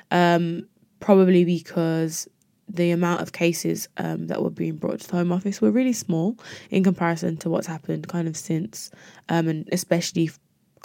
um, 0.09 0.67
probably 0.99 1.45
because 1.45 2.27
the 2.67 2.89
amount 2.89 3.21
of 3.21 3.31
cases 3.31 3.87
um, 3.97 4.25
that 4.27 4.41
were 4.41 4.49
being 4.49 4.75
brought 4.75 4.99
to 4.99 5.07
the 5.07 5.17
Home 5.17 5.31
Office 5.31 5.61
were 5.61 5.69
really 5.69 5.93
small 5.93 6.35
in 6.71 6.83
comparison 6.83 7.37
to 7.37 7.49
what's 7.49 7.67
happened 7.67 8.07
kind 8.07 8.27
of 8.27 8.35
since, 8.35 8.89
um, 9.29 9.47
and 9.47 9.69
especially 9.71 10.31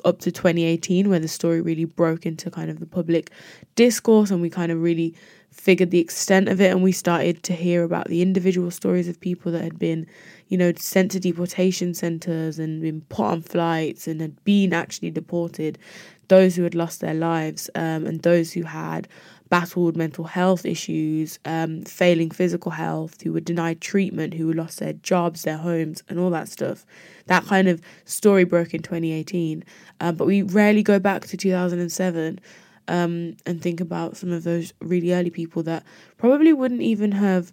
up 0.04 0.18
to 0.20 0.32
2018, 0.32 1.08
where 1.08 1.18
the 1.18 1.28
story 1.28 1.60
really 1.60 1.84
broke 1.84 2.26
into 2.26 2.50
kind 2.50 2.70
of 2.70 2.80
the 2.80 2.86
public 2.86 3.30
discourse 3.74 4.30
and 4.30 4.40
we 4.40 4.50
kind 4.50 4.72
of 4.72 4.80
really 4.82 5.14
figured 5.50 5.90
the 5.90 5.98
extent 5.98 6.48
of 6.48 6.60
it. 6.60 6.70
And 6.70 6.82
we 6.82 6.92
started 6.92 7.42
to 7.44 7.52
hear 7.52 7.82
about 7.84 8.08
the 8.08 8.22
individual 8.22 8.70
stories 8.70 9.08
of 9.08 9.20
people 9.20 9.52
that 9.52 9.62
had 9.62 9.78
been 9.78 10.06
you 10.50 10.58
know, 10.58 10.72
sent 10.76 11.12
to 11.12 11.20
deportation 11.20 11.94
centres 11.94 12.58
and 12.58 12.82
been 12.82 13.00
put 13.02 13.24
on 13.24 13.40
flights 13.40 14.08
and 14.08 14.20
had 14.20 14.44
been 14.44 14.72
actually 14.72 15.10
deported, 15.10 15.78
those 16.26 16.56
who 16.56 16.64
had 16.64 16.74
lost 16.74 17.00
their 17.00 17.14
lives 17.14 17.70
um, 17.76 18.04
and 18.04 18.22
those 18.22 18.52
who 18.52 18.64
had 18.64 19.08
battled 19.50 19.96
mental 19.96 20.24
health 20.24 20.64
issues, 20.64 21.38
um, 21.44 21.82
failing 21.82 22.30
physical 22.30 22.72
health, 22.72 23.20
who 23.20 23.32
were 23.32 23.40
denied 23.40 23.80
treatment, 23.80 24.34
who 24.34 24.52
lost 24.52 24.78
their 24.78 24.94
jobs, 24.94 25.42
their 25.42 25.58
homes, 25.58 26.02
and 26.08 26.18
all 26.18 26.30
that 26.30 26.48
stuff. 26.48 26.86
That 27.26 27.44
kind 27.44 27.68
of 27.68 27.82
story 28.04 28.44
broke 28.44 28.72
in 28.72 28.80
2018. 28.82 29.62
Um, 30.00 30.14
but 30.14 30.26
we 30.26 30.42
rarely 30.42 30.82
go 30.82 30.98
back 30.98 31.26
to 31.26 31.36
2007 31.36 32.40
um, 32.88 33.36
and 33.44 33.60
think 33.60 33.80
about 33.80 34.16
some 34.16 34.32
of 34.32 34.44
those 34.44 34.72
really 34.80 35.12
early 35.12 35.30
people 35.30 35.62
that 35.64 35.84
probably 36.16 36.52
wouldn't 36.52 36.80
even 36.80 37.12
have, 37.12 37.52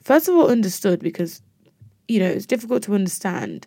first 0.00 0.28
of 0.28 0.34
all, 0.34 0.48
understood 0.48 1.00
because 1.00 1.42
you 2.08 2.18
know, 2.18 2.28
it's 2.28 2.46
difficult 2.46 2.82
to 2.84 2.94
understand 2.94 3.66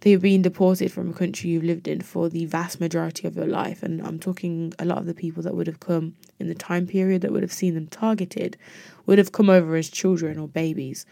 that 0.00 0.10
you're 0.10 0.18
being 0.18 0.42
deported 0.42 0.92
from 0.92 1.10
a 1.10 1.14
country 1.14 1.50
you've 1.50 1.64
lived 1.64 1.88
in 1.88 2.00
for 2.00 2.28
the 2.28 2.44
vast 2.44 2.80
majority 2.80 3.26
of 3.26 3.36
your 3.36 3.46
life. 3.46 3.82
And 3.82 4.02
I'm 4.02 4.18
talking 4.18 4.72
a 4.78 4.84
lot 4.84 4.98
of 4.98 5.06
the 5.06 5.14
people 5.14 5.42
that 5.42 5.54
would 5.54 5.66
have 5.66 5.80
come 5.80 6.14
in 6.38 6.48
the 6.48 6.54
time 6.54 6.86
period 6.86 7.22
that 7.22 7.32
would 7.32 7.42
have 7.42 7.52
seen 7.52 7.74
them 7.74 7.86
targeted 7.86 8.56
would 9.06 9.18
have 9.18 9.32
come 9.32 9.48
over 9.48 9.76
as 9.76 9.88
children 9.88 10.38
or 10.38 10.48
babies. 10.48 11.06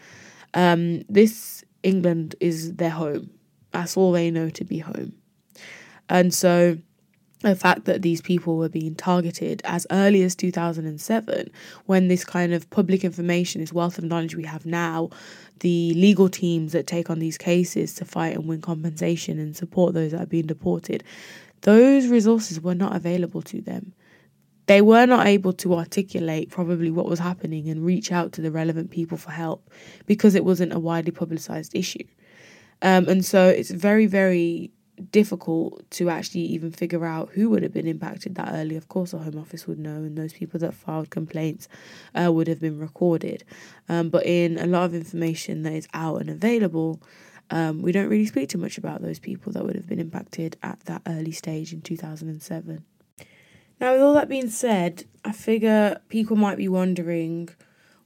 Um, 0.53 1.03
this 1.09 1.63
England 1.81 2.35
is 2.39 2.75
their 2.75 2.91
home. 2.91 3.31
That's 3.71 3.97
all 3.97 4.11
they 4.11 4.29
know 4.29 4.49
to 4.49 4.63
be 4.63 4.79
home. 4.79 5.13
And 6.09 6.33
so 6.33 6.77
the 7.49 7.55
fact 7.55 7.85
that 7.85 8.01
these 8.01 8.21
people 8.21 8.57
were 8.57 8.69
being 8.69 8.95
targeted 8.95 9.61
as 9.65 9.85
early 9.91 10.23
as 10.23 10.35
2007, 10.35 11.51
when 11.85 12.07
this 12.07 12.23
kind 12.23 12.53
of 12.53 12.69
public 12.69 13.03
information, 13.03 13.61
this 13.61 13.73
wealth 13.73 13.97
of 13.97 14.03
knowledge 14.03 14.35
we 14.35 14.45
have 14.45 14.65
now, 14.65 15.09
the 15.59 15.93
legal 15.93 16.29
teams 16.29 16.71
that 16.71 16.87
take 16.87 17.09
on 17.09 17.19
these 17.19 17.37
cases 17.37 17.93
to 17.95 18.05
fight 18.05 18.35
and 18.35 18.47
win 18.47 18.61
compensation 18.61 19.39
and 19.39 19.55
support 19.55 19.93
those 19.93 20.11
that 20.11 20.21
are 20.21 20.27
being 20.27 20.47
deported, 20.47 21.03
those 21.61 22.07
resources 22.07 22.59
were 22.59 22.75
not 22.75 22.95
available 22.95 23.41
to 23.41 23.61
them. 23.61 23.93
They 24.65 24.81
were 24.81 25.05
not 25.05 25.27
able 25.27 25.51
to 25.53 25.75
articulate 25.75 26.49
probably 26.49 26.89
what 26.89 27.07
was 27.09 27.19
happening 27.19 27.69
and 27.69 27.85
reach 27.85 28.11
out 28.11 28.31
to 28.33 28.41
the 28.41 28.51
relevant 28.51 28.91
people 28.91 29.17
for 29.17 29.31
help 29.31 29.69
because 30.05 30.35
it 30.35 30.45
wasn't 30.45 30.73
a 30.73 30.79
widely 30.79 31.11
publicized 31.11 31.75
issue. 31.75 32.05
Um, 32.81 33.07
and 33.07 33.25
so 33.25 33.47
it's 33.47 33.71
very, 33.71 34.05
very 34.05 34.71
difficult 35.11 35.89
to 35.91 36.09
actually 36.09 36.41
even 36.41 36.71
figure 36.71 37.05
out 37.05 37.29
who 37.33 37.49
would 37.49 37.63
have 37.63 37.73
been 37.73 37.87
impacted 37.87 38.35
that 38.35 38.53
early. 38.53 38.75
Of 38.75 38.87
course, 38.87 39.11
the 39.11 39.19
Home 39.19 39.37
Office 39.37 39.67
would 39.67 39.79
know, 39.79 39.95
and 39.95 40.17
those 40.17 40.33
people 40.33 40.59
that 40.59 40.73
filed 40.73 41.09
complaints 41.09 41.67
uh, 42.13 42.31
would 42.31 42.47
have 42.47 42.59
been 42.59 42.79
recorded. 42.79 43.43
Um, 43.89 44.09
but 44.09 44.25
in 44.25 44.57
a 44.57 44.67
lot 44.67 44.83
of 44.83 44.93
information 44.93 45.63
that 45.63 45.73
is 45.73 45.87
out 45.93 46.21
and 46.21 46.29
available, 46.29 47.01
um, 47.49 47.81
we 47.81 47.91
don't 47.91 48.09
really 48.09 48.25
speak 48.25 48.49
too 48.49 48.57
much 48.57 48.77
about 48.77 49.01
those 49.01 49.19
people 49.19 49.51
that 49.53 49.65
would 49.65 49.75
have 49.75 49.87
been 49.87 49.99
impacted 49.99 50.57
at 50.63 50.79
that 50.81 51.01
early 51.07 51.31
stage 51.31 51.73
in 51.73 51.81
2007. 51.81 52.83
Now, 53.79 53.93
with 53.93 54.01
all 54.01 54.13
that 54.13 54.29
being 54.29 54.49
said, 54.49 55.05
I 55.25 55.31
figure 55.31 55.99
people 56.09 56.35
might 56.35 56.57
be 56.57 56.67
wondering 56.67 57.49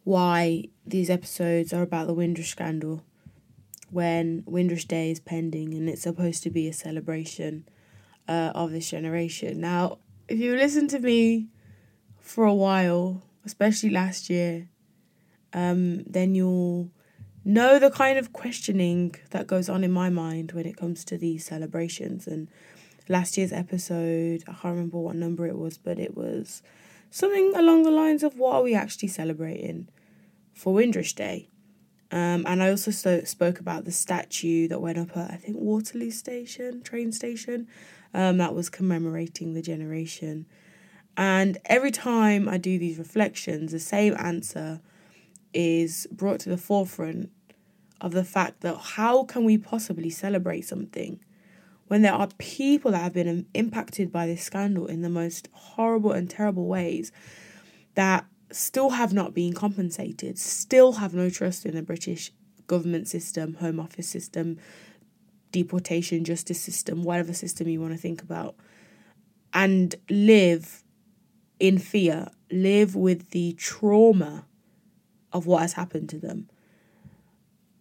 why 0.04 0.64
these 0.86 1.10
episodes 1.10 1.74
are 1.74 1.82
about 1.82 2.08
the 2.08 2.14
Windrush 2.14 2.50
scandal 2.50 3.04
when 3.90 4.44
Windrush 4.46 4.86
Day 4.86 5.12
is 5.12 5.20
pending 5.20 5.74
and 5.74 5.90
it's 5.90 6.02
supposed 6.02 6.44
to 6.44 6.50
be 6.50 6.68
a 6.68 6.74
celebration 6.74 7.68
uh, 8.28 8.52
of 8.54 8.72
this 8.72 8.90
generation. 8.90 9.62
Now, 9.62 10.00
if 10.28 10.40
you 10.40 10.56
listen 10.56 10.88
to 10.90 11.00
me 11.00 11.48
for 12.20 12.46
a 12.46 12.54
while, 12.54 13.24
especially 13.46 13.90
last 13.90 14.30
year, 14.30 14.68
um, 15.54 16.04
then 16.04 16.36
you'll 16.36 16.92
know 17.46 17.80
the 17.80 17.90
kind 17.90 18.20
of 18.20 18.34
questioning 18.34 19.16
that 19.32 19.48
goes 19.48 19.70
on 19.70 19.84
in 19.84 19.92
my 19.92 20.10
mind 20.10 20.52
when 20.52 20.66
it 20.66 20.76
comes 20.76 21.06
to 21.06 21.18
these 21.18 21.46
celebrations. 21.46 22.28
And 22.28 22.50
last 23.08 23.38
year's 23.38 23.54
episode, 23.54 24.44
I 24.48 24.52
can't 24.52 24.76
remember 24.76 24.98
what 24.98 25.16
number 25.16 25.48
it 25.48 25.58
was, 25.58 25.78
but 25.78 25.98
it 25.98 26.16
was 26.18 26.62
something 27.10 27.54
along 27.56 27.84
the 27.84 27.92
lines 27.92 28.24
of 28.24 28.38
what 28.38 28.56
are 28.56 28.64
we 28.64 28.76
actually 28.76 29.08
celebrating 29.08 29.88
for 30.54 30.74
Windrush 30.74 31.14
Day? 31.14 31.50
Um, 32.12 32.46
and 32.48 32.64
I 32.64 32.70
also 32.70 32.92
so, 32.92 33.24
spoke 33.24 33.60
about 33.60 33.86
the 33.86 33.92
statue 33.92 34.68
that 34.70 34.82
went 34.82 34.98
up 34.98 35.16
at, 35.18 35.32
I 35.32 35.36
think, 35.36 35.58
Waterloo 35.58 36.12
Station, 36.12 36.82
train 36.82 37.12
station, 37.12 37.68
um, 38.14 38.38
that 38.38 38.56
was 38.56 38.70
commemorating 38.70 39.54
the 39.54 39.62
generation. 39.62 40.46
And 41.18 41.58
every 41.66 41.92
time 41.92 42.48
I 42.48 42.58
do 42.58 42.78
these 42.78 42.98
reflections, 42.98 43.72
the 43.72 43.80
same 43.80 44.16
answer 44.18 44.80
is 45.54 46.08
brought 46.12 46.40
to 46.42 46.50
the 46.50 46.58
forefront 46.58 47.32
of 48.00 48.12
the 48.12 48.24
fact 48.24 48.62
that 48.62 48.78
how 48.78 49.24
can 49.24 49.44
we 49.44 49.58
possibly 49.58 50.10
celebrate 50.10 50.62
something 50.62 51.20
when 51.88 52.02
there 52.02 52.14
are 52.14 52.28
people 52.38 52.92
that 52.92 53.02
have 53.02 53.14
been 53.14 53.48
impacted 53.54 54.12
by 54.12 54.28
this 54.28 54.44
scandal 54.44 54.86
in 54.86 55.02
the 55.02 55.10
most 55.10 55.50
horrible 55.54 56.12
and 56.12 56.30
terrible 56.30 56.68
ways 56.68 57.12
that 57.96 58.26
still 58.52 58.92
have 58.92 59.14
not 59.14 59.34
been 59.34 59.54
compensated, 59.54 60.38
still 60.38 60.94
have 60.94 61.14
no 61.14 61.30
trust 61.30 61.66
in 61.66 61.76
the 61.76 61.82
British 61.82 62.32
government 62.68 63.08
system, 63.08 63.56
Home 63.56 63.80
Office 63.80 64.08
system, 64.08 64.58
deportation 65.52 66.24
justice 66.24 66.60
system, 66.60 67.04
whatever 67.04 67.34
system 67.34 67.68
you 67.68 67.82
want 67.82 67.94
to 67.94 68.00
think 68.00 68.22
about, 68.22 68.56
and 69.54 69.96
live 70.10 70.84
in 71.60 71.78
fear, 71.78 72.28
live 72.52 72.96
with 72.96 73.32
the 73.32 73.54
trauma 73.54 74.46
of 75.34 75.46
what 75.46 75.62
has 75.62 75.74
happened 75.74 76.10
to 76.10 76.18
them. 76.18 76.50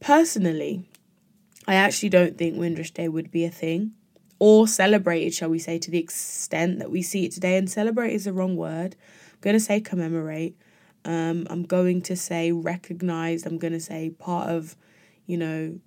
Personally, 0.00 0.88
I 1.66 1.75
actually 1.75 2.11
don't 2.11 2.38
think 2.38 2.56
Windrush 2.56 2.92
Day 2.92 3.08
would 3.08 3.30
be 3.30 3.44
a 3.44 3.50
thing 3.50 3.92
or 4.38 4.68
celebrated, 4.68 5.35
shall 5.35 5.49
we 5.49 5.58
say, 5.58 5.78
to 5.78 5.90
the 5.90 5.99
extent 5.99 6.78
that 6.78 6.90
we 6.90 7.02
see 7.02 7.25
it 7.25 7.32
today. 7.32 7.56
And 7.56 7.70
celebrate 7.70 8.12
is 8.12 8.25
the 8.25 8.32
wrong 8.32 8.56
word. 8.56 8.94
To 9.55 9.61
say 9.61 9.81
commemorate. 9.81 10.57
Um, 11.05 11.47
I'm 11.49 11.62
going 11.62 12.03
to 12.03 12.17
say 12.17 12.50
recognized. 12.50 13.47
I'm 13.47 13.59
going 13.59 13.73
to 13.73 13.81
say 13.81 14.11
part 14.11 14.49
of, 14.49 14.76
you 15.26 15.37
know, 15.37 15.79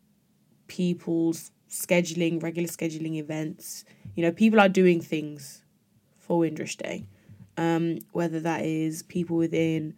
people's 0.68 1.52
scheduling, 1.70 2.42
regular 2.42 2.70
scheduling 2.70 3.18
events. 3.18 3.84
You 4.16 4.24
know, 4.24 4.32
people 4.32 4.60
are 4.60 4.70
doing 4.70 5.02
things 5.02 5.64
for 6.18 6.40
Windrush 6.40 6.78
Day, 6.78 7.06
um, 7.58 8.00
whether 8.12 8.40
that 8.40 8.64
is 8.64 9.04
people 9.04 9.36
within 9.36 9.94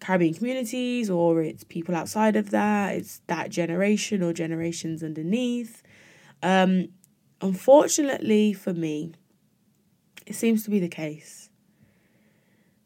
Caribbean 0.00 0.34
communities 0.34 1.08
or 1.08 1.42
it's 1.42 1.62
people 1.62 1.94
outside 1.94 2.34
of 2.34 2.50
that, 2.50 2.96
it's 2.96 3.20
that 3.28 3.50
generation 3.50 4.22
or 4.22 4.32
generations 4.32 5.02
underneath. 5.02 5.82
Um, 6.42 6.88
unfortunately 7.40 8.52
for 8.52 8.74
me, 8.74 9.12
it 10.26 10.34
seems 10.34 10.64
to 10.64 10.70
be 10.70 10.80
the 10.80 10.88
case 10.88 11.41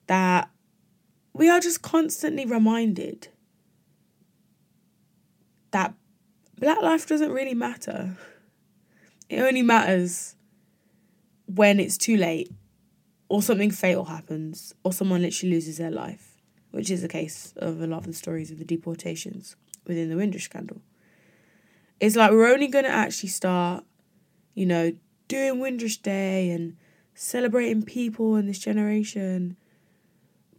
that 0.07 0.51
we 1.33 1.49
are 1.49 1.61
just 1.61 1.83
constantly 1.83 2.47
reminded 2.47 3.29
that 5.71 5.95
black 6.59 6.81
life 6.81 7.07
doesn't 7.07 7.31
really 7.31 7.55
matter. 7.55 8.17
It 9.29 9.41
only 9.41 9.63
matters 9.63 10.37
when 11.47 11.79
it's 11.79 11.99
too 11.99 12.17
late 12.17 12.51
or 13.29 13.43
something 13.43 13.71
fatal 13.71 14.05
happens 14.05 14.75
or 14.85 14.93
someone 14.93 15.23
literally 15.23 15.55
loses 15.55 15.79
their 15.79 15.91
life, 15.91 16.41
which 16.71 16.91
is 16.91 17.03
the 17.03 17.09
case 17.09 17.53
of 17.57 17.81
a 17.81 17.87
lot 17.87 17.99
of 17.99 18.07
the 18.07 18.13
stories 18.13 18.51
of 18.51 18.59
the 18.59 18.65
deportations 18.65 19.57
within 19.87 20.09
the 20.09 20.17
Windrush 20.17 20.45
scandal. 20.45 20.81
It's 22.01 22.17
like 22.17 22.31
we're 22.31 22.53
only 22.53 22.69
going 22.69 22.85
to 22.85 22.91
actually 22.91 23.31
start, 23.31 23.85
you 24.55 24.67
know, 24.67 24.93
doing 25.29 25.61
Windrush 25.61 25.99
Day 25.99 26.51
and 26.51 26.77
celebrating 27.15 27.83
people 27.83 28.37
in 28.37 28.47
this 28.47 28.59
generation 28.59 29.57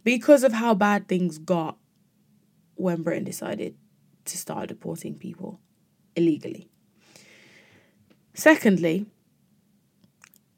because 0.08 0.42
of 0.42 0.54
how 0.54 0.72
bad 0.72 1.06
things 1.06 1.36
got 1.36 1.76
when 2.76 3.02
Britain 3.02 3.24
decided 3.24 3.76
to 4.24 4.38
start 4.38 4.70
deporting 4.70 5.14
people 5.14 5.60
illegally. 6.16 6.66
Secondly, 8.32 9.04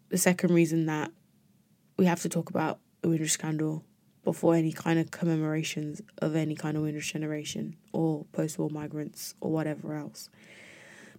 the 0.08 0.18
second 0.18 0.54
reason 0.54 0.86
that 0.86 1.10
we 1.96 2.06
have 2.06 2.22
to 2.22 2.28
talk 2.28 2.48
about 2.48 2.78
the 3.00 3.08
Windrush 3.08 3.32
scandal 3.32 3.84
before 4.22 4.54
any 4.54 4.70
kind 4.70 5.00
of 5.00 5.10
commemorations 5.10 6.00
of 6.18 6.36
any 6.36 6.54
kind 6.54 6.76
of 6.76 6.84
Windrush 6.84 7.12
generation 7.12 7.76
or 7.92 8.26
post 8.30 8.56
war 8.56 8.70
migrants 8.70 9.34
or 9.40 9.50
whatever 9.50 9.94
else. 9.94 10.30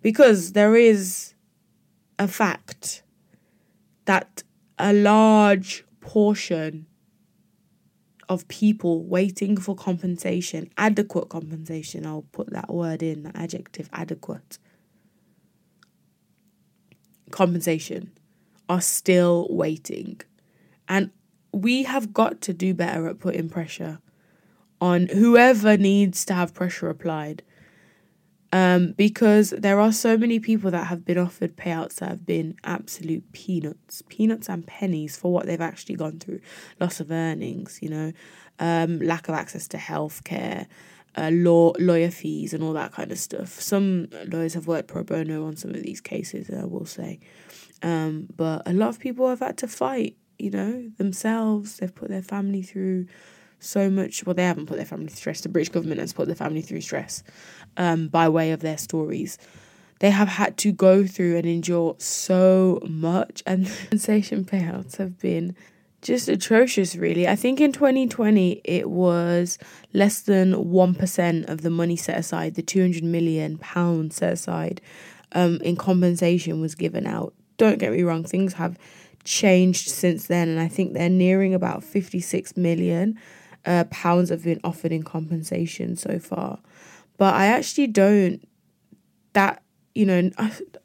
Because 0.01 0.53
there 0.53 0.77
is 0.77 1.33
a 2.17 2.29
fact 2.29 3.03
that 4.05 4.43
a 4.79 4.93
large 4.93 5.83
portion 5.99 6.87
of 8.31 8.47
people 8.47 9.03
waiting 9.03 9.57
for 9.57 9.75
compensation, 9.75 10.69
adequate 10.77 11.27
compensation, 11.27 12.05
I'll 12.05 12.25
put 12.31 12.49
that 12.51 12.73
word 12.73 13.03
in, 13.03 13.23
the 13.23 13.37
adjective 13.37 13.89
adequate, 13.91 14.57
compensation, 17.29 18.13
are 18.69 18.79
still 18.79 19.47
waiting. 19.49 20.21
And 20.87 21.11
we 21.51 21.83
have 21.83 22.13
got 22.13 22.39
to 22.41 22.53
do 22.53 22.73
better 22.73 23.05
at 23.09 23.19
putting 23.19 23.49
pressure 23.49 23.99
on 24.79 25.07
whoever 25.07 25.75
needs 25.75 26.23
to 26.23 26.33
have 26.33 26.53
pressure 26.53 26.89
applied 26.89 27.43
um, 28.53 28.91
because 28.93 29.51
there 29.51 29.79
are 29.79 29.91
so 29.91 30.17
many 30.17 30.39
people 30.39 30.71
that 30.71 30.87
have 30.87 31.05
been 31.05 31.17
offered 31.17 31.55
payouts 31.55 31.95
that 31.95 32.09
have 32.09 32.25
been 32.25 32.55
absolute 32.63 33.31
peanuts, 33.31 34.03
peanuts 34.09 34.49
and 34.49 34.67
pennies 34.67 35.15
for 35.15 35.31
what 35.31 35.45
they've 35.45 35.61
actually 35.61 35.95
gone 35.95 36.19
through. 36.19 36.41
Loss 36.79 36.99
of 36.99 37.11
earnings, 37.11 37.79
you 37.81 37.89
know, 37.89 38.11
um, 38.59 38.99
lack 38.99 39.29
of 39.29 39.35
access 39.35 39.67
to 39.69 39.77
healthcare, 39.77 40.67
uh, 41.15 41.29
law 41.31 41.73
lawyer 41.79 42.11
fees, 42.11 42.53
and 42.53 42.61
all 42.63 42.73
that 42.73 42.91
kind 42.91 43.11
of 43.11 43.19
stuff. 43.19 43.59
Some 43.61 44.07
lawyers 44.27 44.53
have 44.53 44.67
worked 44.67 44.89
pro 44.89 45.03
bono 45.03 45.45
on 45.45 45.55
some 45.55 45.71
of 45.71 45.83
these 45.83 46.01
cases, 46.01 46.49
I 46.49 46.65
will 46.65 46.85
say, 46.85 47.19
um, 47.81 48.27
but 48.35 48.63
a 48.65 48.73
lot 48.73 48.89
of 48.89 48.99
people 48.99 49.29
have 49.29 49.39
had 49.39 49.57
to 49.59 49.67
fight, 49.67 50.17
you 50.37 50.51
know, 50.51 50.91
themselves. 50.97 51.77
They've 51.77 51.93
put 51.93 52.09
their 52.09 52.21
family 52.21 52.61
through 52.63 53.07
so 53.61 53.89
much. 53.89 54.25
Well, 54.25 54.33
they 54.33 54.43
haven't 54.43 54.65
put 54.65 54.77
their 54.77 54.85
family 54.85 55.07
through 55.07 55.17
stress. 55.17 55.41
The 55.41 55.49
British 55.49 55.69
government 55.69 56.01
has 56.01 56.13
put 56.13 56.27
their 56.27 56.35
family 56.35 56.61
through 56.61 56.81
stress 56.81 57.23
um, 57.77 58.07
by 58.07 58.27
way 58.29 58.51
of 58.51 58.61
their 58.61 58.77
stories. 58.77 59.37
They 59.99 60.09
have 60.09 60.27
had 60.27 60.57
to 60.57 60.71
go 60.71 61.05
through 61.05 61.37
and 61.37 61.45
endure 61.45 61.95
so 61.99 62.79
much, 62.87 63.43
and 63.45 63.67
compensation 63.81 64.43
payouts 64.45 64.97
have 64.97 65.19
been 65.19 65.55
just 66.01 66.27
atrocious, 66.27 66.95
really. 66.95 67.27
I 67.27 67.35
think 67.35 67.61
in 67.61 67.71
2020 67.71 68.61
it 68.63 68.89
was 68.89 69.59
less 69.93 70.21
than 70.21 70.53
1% 70.53 71.47
of 71.49 71.61
the 71.61 71.69
money 71.69 71.95
set 71.95 72.17
aside, 72.17 72.55
the 72.55 72.63
200 72.63 73.03
million 73.03 73.59
pounds 73.59 74.15
set 74.15 74.33
aside 74.33 74.81
um, 75.33 75.59
in 75.61 75.75
compensation 75.75 76.59
was 76.59 76.73
given 76.73 77.05
out. 77.05 77.33
Don't 77.57 77.77
get 77.77 77.91
me 77.91 78.01
wrong, 78.01 78.23
things 78.23 78.53
have 78.53 78.79
changed 79.23 79.89
since 79.89 80.25
then, 80.25 80.49
and 80.49 80.59
I 80.59 80.67
think 80.67 80.93
they're 80.93 81.09
nearing 81.09 81.53
about 81.53 81.83
56 81.83 82.57
million 82.57 83.19
uh, 83.65 83.85
pounds 83.85 84.29
have 84.29 84.43
been 84.43 84.59
offered 84.63 84.91
in 84.91 85.03
compensation 85.03 85.95
so 85.95 86.19
far. 86.19 86.59
But 87.17 87.35
I 87.35 87.47
actually 87.47 87.87
don't, 87.87 88.47
that, 89.33 89.61
you 89.93 90.05
know, 90.05 90.31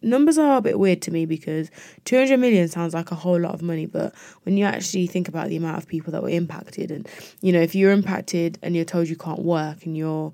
numbers 0.02 0.36
are 0.36 0.58
a 0.58 0.60
bit 0.60 0.78
weird 0.78 1.00
to 1.02 1.10
me 1.10 1.24
because 1.26 1.70
200 2.04 2.36
million 2.38 2.68
sounds 2.68 2.92
like 2.92 3.10
a 3.10 3.14
whole 3.14 3.40
lot 3.40 3.54
of 3.54 3.62
money. 3.62 3.86
But 3.86 4.14
when 4.42 4.56
you 4.56 4.64
actually 4.64 5.06
think 5.06 5.28
about 5.28 5.48
the 5.48 5.56
amount 5.56 5.78
of 5.78 5.88
people 5.88 6.12
that 6.12 6.22
were 6.22 6.28
impacted, 6.28 6.90
and, 6.90 7.08
you 7.40 7.52
know, 7.52 7.60
if 7.60 7.74
you're 7.74 7.92
impacted 7.92 8.58
and 8.62 8.76
you're 8.76 8.84
told 8.84 9.08
you 9.08 9.16
can't 9.16 9.42
work 9.42 9.86
and 9.86 9.96
your, 9.96 10.32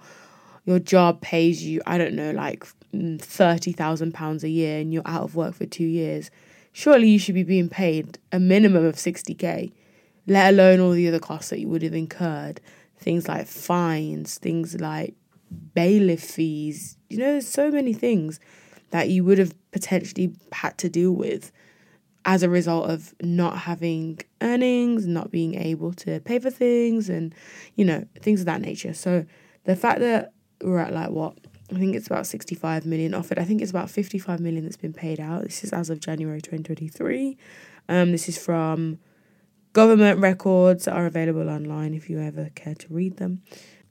your 0.64 0.78
job 0.78 1.20
pays 1.20 1.62
you, 1.64 1.80
I 1.86 1.98
don't 1.98 2.14
know, 2.14 2.32
like 2.32 2.66
£30,000 2.94 4.42
a 4.42 4.48
year 4.48 4.80
and 4.80 4.92
you're 4.92 5.02
out 5.06 5.22
of 5.22 5.36
work 5.36 5.54
for 5.54 5.66
two 5.66 5.84
years, 5.84 6.30
surely 6.72 7.08
you 7.08 7.18
should 7.18 7.34
be 7.34 7.44
being 7.44 7.68
paid 7.68 8.18
a 8.32 8.40
minimum 8.40 8.84
of 8.84 8.96
60k 8.96 9.72
let 10.26 10.52
alone 10.52 10.80
all 10.80 10.92
the 10.92 11.08
other 11.08 11.18
costs 11.18 11.50
that 11.50 11.60
you 11.60 11.68
would 11.68 11.82
have 11.82 11.94
incurred. 11.94 12.60
Things 12.96 13.28
like 13.28 13.46
fines, 13.46 14.38
things 14.38 14.80
like 14.80 15.14
bailiff 15.74 16.22
fees. 16.22 16.96
You 17.10 17.18
know, 17.18 17.32
there's 17.32 17.48
so 17.48 17.70
many 17.70 17.92
things 17.92 18.38
that 18.90 19.08
you 19.08 19.24
would 19.24 19.38
have 19.38 19.54
potentially 19.72 20.34
had 20.52 20.78
to 20.78 20.88
deal 20.88 21.12
with 21.12 21.50
as 22.24 22.42
a 22.42 22.48
result 22.48 22.88
of 22.88 23.14
not 23.20 23.58
having 23.58 24.20
earnings, 24.40 25.06
not 25.06 25.30
being 25.30 25.54
able 25.54 25.92
to 25.92 26.20
pay 26.20 26.38
for 26.38 26.50
things, 26.50 27.08
and, 27.08 27.34
you 27.74 27.84
know, 27.84 28.06
things 28.20 28.40
of 28.40 28.46
that 28.46 28.60
nature. 28.60 28.94
So 28.94 29.24
the 29.64 29.74
fact 29.74 30.00
that 30.00 30.32
we're 30.62 30.78
at 30.78 30.92
like 30.92 31.10
what? 31.10 31.36
I 31.72 31.78
think 31.78 31.96
it's 31.96 32.06
about 32.06 32.26
65 32.26 32.84
million 32.84 33.14
offered. 33.14 33.38
I 33.38 33.44
think 33.44 33.62
it's 33.62 33.70
about 33.70 33.90
55 33.90 34.40
million 34.40 34.64
that's 34.64 34.76
been 34.76 34.92
paid 34.92 35.18
out. 35.18 35.44
This 35.44 35.64
is 35.64 35.72
as 35.72 35.88
of 35.88 36.00
January 36.00 36.40
2023. 36.40 37.36
Um, 37.88 38.12
this 38.12 38.28
is 38.28 38.36
from 38.36 38.98
government 39.72 40.20
records 40.20 40.86
are 40.86 41.06
available 41.06 41.48
online 41.48 41.94
if 41.94 42.10
you 42.10 42.20
ever 42.20 42.50
care 42.54 42.74
to 42.74 42.86
read 42.90 43.16
them. 43.16 43.42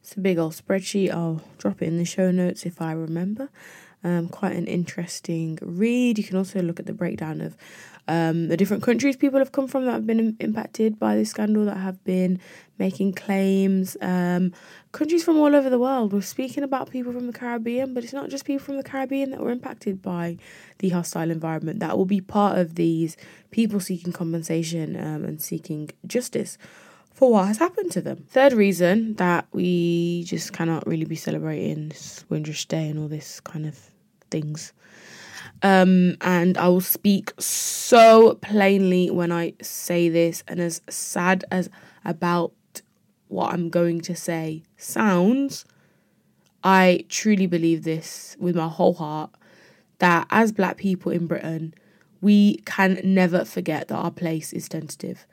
It's 0.02 0.16
a 0.16 0.20
big 0.20 0.38
old 0.38 0.54
spreadsheet. 0.54 1.12
I'll 1.12 1.42
drop 1.58 1.82
it 1.82 1.88
in 1.88 1.98
the 1.98 2.06
show 2.06 2.32
notes 2.32 2.66
if 2.66 2.82
I 2.82 2.92
remember. 2.92 3.50
Um, 4.04 4.30
quite 4.30 4.56
an 4.56 4.66
interesting 4.66 5.60
read. 5.62 6.18
You 6.18 6.24
can 6.24 6.38
also 6.38 6.62
look 6.62 6.80
at 6.80 6.88
the 6.88 6.94
breakdown 6.94 7.40
of 7.40 7.56
um, 8.12 8.50
the 8.50 8.58
different 8.58 8.84
countries 8.84 9.16
people 9.16 9.40
have 9.40 9.54
come 9.54 9.68
from 9.68 9.86
that 9.86 9.94
have 9.94 10.06
been 10.06 10.36
impacted 10.42 11.00
by 11.00 11.16
this 11.16 11.30
scandal, 11.30 11.64
that 11.64 11.78
have 11.78 12.04
been 12.04 12.42
making 12.78 13.14
claims. 13.14 13.96
Um, 14.02 14.52
countries 14.92 15.24
from 15.24 15.38
all 15.38 15.56
over 15.56 15.70
the 15.70 15.80
world. 15.80 16.12
We're 16.12 16.22
speaking 16.22 16.62
about 16.62 16.90
people 16.90 17.14
from 17.14 17.28
the 17.28 17.34
Caribbean, 17.34 17.94
but 17.94 18.04
it's 18.04 18.12
not 18.12 18.30
just 18.30 18.44
people 18.44 18.66
from 18.66 18.76
the 18.76 18.84
Caribbean 18.84 19.32
that 19.32 19.40
were 19.40 19.50
impacted 19.50 20.02
by 20.02 20.38
the 20.80 20.90
hostile 20.90 21.32
environment. 21.32 21.80
That 21.80 21.98
will 21.98 22.06
be 22.06 22.20
part 22.20 22.58
of 22.58 22.76
these 22.76 23.16
people 23.50 23.80
seeking 23.80 24.12
compensation 24.12 24.98
um, 24.98 25.24
and 25.24 25.42
seeking 25.42 25.90
justice 26.06 26.58
for 27.14 27.32
what 27.32 27.48
has 27.48 27.60
happened 27.60 27.94
to 27.94 28.02
them. 28.02 28.26
Third 28.30 28.52
reason 28.52 29.14
that 29.16 29.48
we 29.54 30.26
just 30.26 30.52
cannot 30.52 30.86
really 30.86 31.06
be 31.06 31.16
celebrating 31.16 31.88
this 31.88 32.26
Windrush 32.28 32.66
Day 32.66 32.90
and 32.90 33.00
all 33.00 33.08
this 33.08 33.40
kind 33.40 33.66
of 33.66 33.80
things. 34.30 34.74
Um, 35.64 36.18
and 36.22 36.58
I 36.58 36.68
will 36.70 36.82
speak 36.82 37.34
so 37.40 38.36
plainly 38.42 39.12
when 39.12 39.32
I 39.32 39.54
say 39.62 40.10
this, 40.10 40.44
and 40.48 40.60
as 40.60 40.82
sad 40.90 41.46
as 41.52 41.70
about 42.04 42.54
what 43.28 43.54
I'm 43.54 43.70
going 43.70 44.02
to 44.02 44.16
say 44.16 44.64
sounds, 44.78 45.66
I 46.64 47.06
truly 47.10 47.48
believe 47.48 47.84
this 47.84 48.36
with 48.40 48.56
my 48.56 48.68
whole 48.68 48.94
heart 48.96 49.32
that 50.00 50.28
as 50.32 50.52
black 50.52 50.78
people 50.78 51.12
in 51.12 51.28
Britain, 51.28 51.74
we 52.22 52.58
can 52.66 53.00
never 53.04 53.46
forget 53.46 53.88
that 53.88 53.96
our 53.96 54.12
place 54.12 54.52
is 54.52 54.68
tentative. 54.68 55.26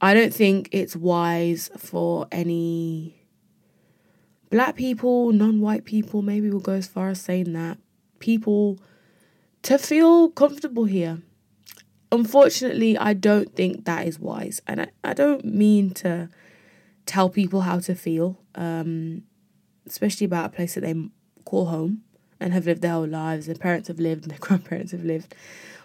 I 0.00 0.14
don't 0.14 0.32
think 0.32 0.68
it's 0.70 0.94
wise 0.94 1.70
for 1.76 2.28
any 2.30 3.18
black 4.50 4.76
people, 4.76 5.32
non 5.32 5.60
white 5.60 5.84
people, 5.84 6.22
maybe 6.22 6.48
we'll 6.48 6.60
go 6.60 6.72
as 6.72 6.86
far 6.86 7.08
as 7.10 7.20
saying 7.20 7.52
that, 7.54 7.78
people 8.20 8.78
to 9.62 9.78
feel 9.78 10.30
comfortable 10.30 10.84
here. 10.84 11.22
Unfortunately, 12.10 12.96
I 12.96 13.12
don't 13.12 13.54
think 13.54 13.84
that 13.84 14.06
is 14.06 14.18
wise. 14.18 14.62
And 14.66 14.82
I, 14.82 14.88
I 15.04 15.12
don't 15.14 15.44
mean 15.44 15.90
to 15.94 16.28
tell 17.06 17.28
people 17.28 17.62
how 17.62 17.78
to 17.80 17.94
feel, 17.94 18.38
um, 18.54 19.22
especially 19.86 20.24
about 20.24 20.46
a 20.46 20.48
place 20.50 20.74
that 20.74 20.82
they 20.82 20.94
call 21.44 21.66
home 21.66 22.02
and 22.40 22.52
have 22.52 22.66
lived 22.66 22.82
their 22.82 22.92
whole 22.92 23.06
lives. 23.06 23.46
Their 23.46 23.56
parents 23.56 23.88
have 23.88 23.98
lived, 23.98 24.22
and 24.22 24.30
their 24.30 24.38
grandparents 24.46 24.92
have 24.92 25.04
lived. 25.04 25.34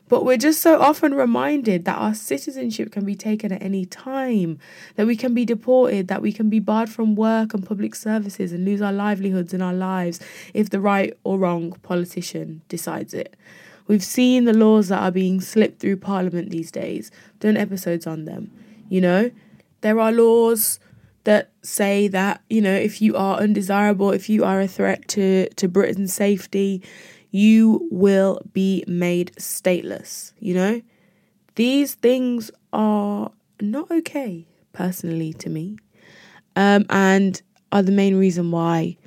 But 0.10 0.26
we're 0.26 0.38
just 0.38 0.62
so 0.62 0.82
often 0.82 1.14
reminded 1.14 1.86
that 1.86 1.98
our 1.98 2.14
citizenship 2.14 2.92
can 2.92 3.06
be 3.06 3.16
taken 3.16 3.52
at 3.52 3.64
any 3.64 3.86
time, 3.86 4.60
that 4.96 5.08
we 5.08 5.16
can 5.16 5.34
be 5.34 5.46
deported, 5.46 6.08
that 6.10 6.22
we 6.22 6.34
can 6.34 6.50
be 6.50 6.60
barred 6.60 6.90
from 6.90 7.16
work 7.16 7.54
and 7.54 7.66
public 7.66 7.96
services 7.96 8.52
and 8.52 8.66
lose 8.66 8.82
our 8.82 8.92
livelihoods 8.92 9.54
and 9.54 9.64
our 9.64 9.74
lives 9.74 10.20
if 10.54 10.70
the 10.70 10.82
right 10.82 11.18
or 11.24 11.40
wrong 11.40 11.72
politician 11.84 12.62
decides 12.68 13.14
it. 13.14 13.36
We've 13.88 14.04
seen 14.04 14.46
the 14.46 14.54
laws 14.54 14.90
that 14.90 15.02
are 15.02 15.12
being 15.12 15.42
slipped 15.42 15.80
through 15.80 15.98
Parliament 15.98 16.50
these 16.50 16.72
days, 16.72 17.12
done 17.40 17.58
episodes 17.58 18.06
on 18.06 18.26
them. 18.26 18.52
You 18.90 19.02
know, 19.02 19.32
there 19.82 20.00
are 20.00 20.12
laws 20.12 20.80
that 21.24 21.52
say 21.62 22.08
that, 22.10 22.42
you 22.50 22.62
know, 22.62 22.74
if 22.74 23.02
you 23.02 23.16
are 23.16 23.38
undesirable, 23.38 24.12
if 24.12 24.30
you 24.30 24.44
are 24.44 24.60
a 24.60 24.68
threat 24.68 25.08
to, 25.10 25.50
to 25.50 25.68
Britain's 25.68 26.14
safety, 26.14 26.82
you 27.34 27.88
will 27.90 28.40
be 28.54 28.84
made 28.88 29.32
stateless, 29.38 30.34
you 30.40 30.54
know? 30.54 30.82
These 31.56 31.96
things 31.96 32.52
are 32.72 33.32
not 33.60 33.90
okay, 33.90 34.46
personally, 34.72 35.34
to 35.34 35.50
me. 35.50 35.78
Um, 36.56 36.86
and 36.92 37.42
are 37.72 37.82
the 37.82 37.92
main 37.92 38.16
reason 38.18 38.52
why 38.52 38.98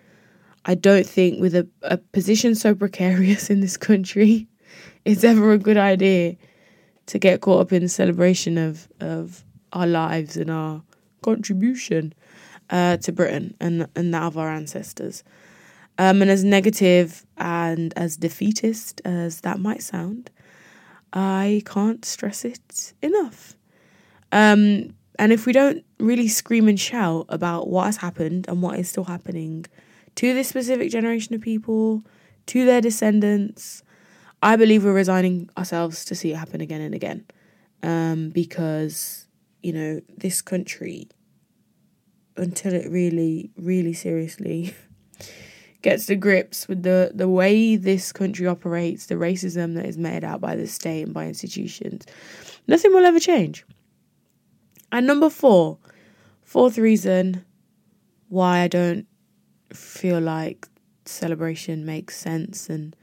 I 0.65 0.75
don't 0.75 1.07
think, 1.07 1.41
with 1.41 1.55
a, 1.55 1.69
a 1.83 1.99
position 1.99 2.57
so 2.57 2.75
precarious 2.75 3.49
in 3.49 3.61
this 3.61 3.77
country, 3.77 4.49
it's 5.05 5.23
ever 5.23 5.53
a 5.53 5.59
good 5.59 5.77
idea 5.77 6.35
to 7.07 7.19
get 7.21 7.41
caught 7.41 7.61
up 7.61 7.73
in 7.73 7.83
the 7.85 7.89
celebration 7.89 8.59
of, 8.59 8.89
of 8.99 9.45
our 9.73 9.87
lives 9.87 10.37
and 10.37 10.51
our 10.51 10.83
contribution 11.23 12.13
uh, 12.71 12.97
to 12.97 13.13
Britain 13.13 13.55
and, 13.61 13.87
and 13.95 14.13
that 14.13 14.25
of 14.25 14.37
our 14.37 14.51
ancestors. 14.51 15.23
Um, 15.99 16.21
and 16.23 16.31
as 16.31 16.45
negative 16.45 17.25
and 17.39 17.95
as 17.97 18.17
defeatist 18.17 19.01
as 19.05 19.41
that 19.41 19.59
might 19.59 19.83
sound, 19.83 20.31
I 21.13 21.63
can't 21.65 22.05
stress 22.05 22.45
it 22.45 22.93
enough. 23.03 23.57
Um, 24.33 24.95
and 25.19 25.33
if 25.33 25.47
we 25.47 25.53
don't 25.53 25.85
really 25.99 26.29
scream 26.29 26.69
and 26.69 26.79
shout 26.79 27.27
about 27.29 27.69
what 27.69 27.87
has 27.87 27.99
happened 27.99 28.47
and 28.49 28.61
what 28.61 28.79
is 28.79 28.91
still 28.91 29.05
happening 29.05 29.65
to 30.17 30.35
this 30.35 30.49
specific 30.49 30.91
generation 30.91 31.35
of 31.35 31.41
people, 31.41 32.03
to 32.47 32.65
their 32.65 32.81
descendants, 32.81 33.83
I 34.43 34.57
believe 34.57 34.85
we're 34.85 34.93
resigning 34.93 35.49
ourselves 35.57 36.05
to 36.07 36.15
see 36.15 36.33
it 36.33 36.37
happen 36.37 36.61
again 36.61 36.81
and 36.81 36.95
again. 36.95 37.25
Um, 37.83 38.31
because, 38.31 39.27
you 39.63 39.73
know, 39.73 40.01
this 40.17 40.43
country, 40.43 41.09
until 42.37 42.75
it 42.75 42.91
really, 42.91 43.51
really 43.57 43.93
seriously 43.93 44.75
gets 45.87 46.07
to 46.07 46.17
grips 46.17 46.67
with 46.67 46.83
the, 46.83 47.13
the 47.15 47.29
way 47.29 47.77
this 47.77 48.11
country 48.11 48.45
operates, 48.45 49.07
the 49.07 49.15
racism 49.15 49.77
that 49.77 49.87
is 49.87 49.97
made 49.97 50.25
out 50.25 50.41
by 50.41 50.57
the 50.57 50.67
state 50.67 51.03
and 51.03 51.15
by 51.15 51.27
institutions, 51.27 52.05
nothing 52.67 52.93
will 52.93 53.05
ever 53.05 53.21
change. 53.21 53.65
And 54.91 55.07
number 55.07 55.31
four, 55.31 55.79
fourth 56.43 56.77
reason 56.77 57.45
why 58.31 58.63
I 58.63 58.67
don't 58.67 59.07
feel 59.73 60.19
like 60.19 60.67
celebration 61.05 61.87
makes 61.87 62.17
sense 62.17 62.69
and 62.69 62.97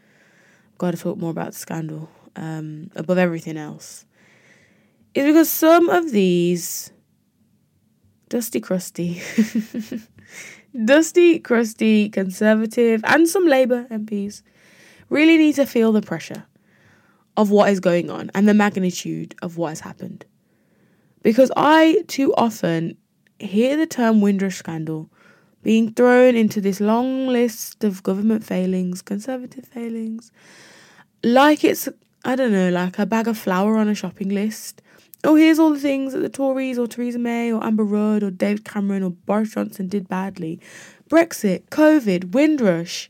I've 0.73 0.77
got 0.77 0.91
to 0.91 0.97
talk 0.97 1.17
more 1.17 1.31
about 1.31 1.53
the 1.53 1.59
scandal 1.59 2.09
um, 2.35 2.91
above 2.97 3.17
everything 3.17 3.55
else 3.55 4.05
is 5.13 5.25
because 5.25 5.49
some 5.49 5.87
of 5.87 6.11
these 6.11 6.91
dusty 8.27 8.59
crusty 8.59 9.21
dusty, 10.85 11.39
crusty, 11.39 12.09
conservative, 12.09 13.01
and 13.05 13.27
some 13.27 13.45
Labour 13.45 13.85
MPs 13.91 14.41
really 15.09 15.37
need 15.37 15.55
to 15.55 15.65
feel 15.65 15.91
the 15.91 16.01
pressure 16.01 16.45
of 17.37 17.49
what 17.49 17.69
is 17.69 17.79
going 17.79 18.09
on 18.09 18.31
and 18.33 18.47
the 18.47 18.53
magnitude 18.53 19.35
of 19.41 19.57
what 19.57 19.69
has 19.69 19.79
happened. 19.81 20.25
Because 21.21 21.51
I 21.55 22.03
too 22.07 22.33
often 22.35 22.97
hear 23.39 23.77
the 23.77 23.87
term 23.87 24.21
Windrush 24.21 24.57
scandal 24.57 25.09
being 25.61 25.93
thrown 25.93 26.35
into 26.35 26.59
this 26.59 26.81
long 26.81 27.27
list 27.27 27.83
of 27.83 28.03
government 28.03 28.43
failings, 28.43 29.01
conservative 29.01 29.65
failings, 29.65 30.31
like 31.23 31.63
it's, 31.63 31.87
I 32.25 32.35
don't 32.35 32.51
know, 32.51 32.69
like 32.69 32.99
a 32.99 33.05
bag 33.05 33.27
of 33.27 33.37
flour 33.37 33.77
on 33.77 33.87
a 33.87 33.95
shopping 33.95 34.29
list 34.29 34.81
oh, 35.23 35.35
here's 35.35 35.59
all 35.59 35.71
the 35.71 35.79
things 35.79 36.13
that 36.13 36.19
the 36.19 36.29
Tories 36.29 36.77
or 36.77 36.87
Theresa 36.87 37.19
May 37.19 37.51
or 37.51 37.63
Amber 37.63 37.83
Rudd 37.83 38.23
or 38.23 38.31
David 38.31 38.65
Cameron 38.65 39.03
or 39.03 39.11
Boris 39.11 39.53
Johnson 39.53 39.87
did 39.87 40.07
badly. 40.09 40.59
Brexit, 41.09 41.69
COVID, 41.69 42.33
Windrush. 42.33 43.09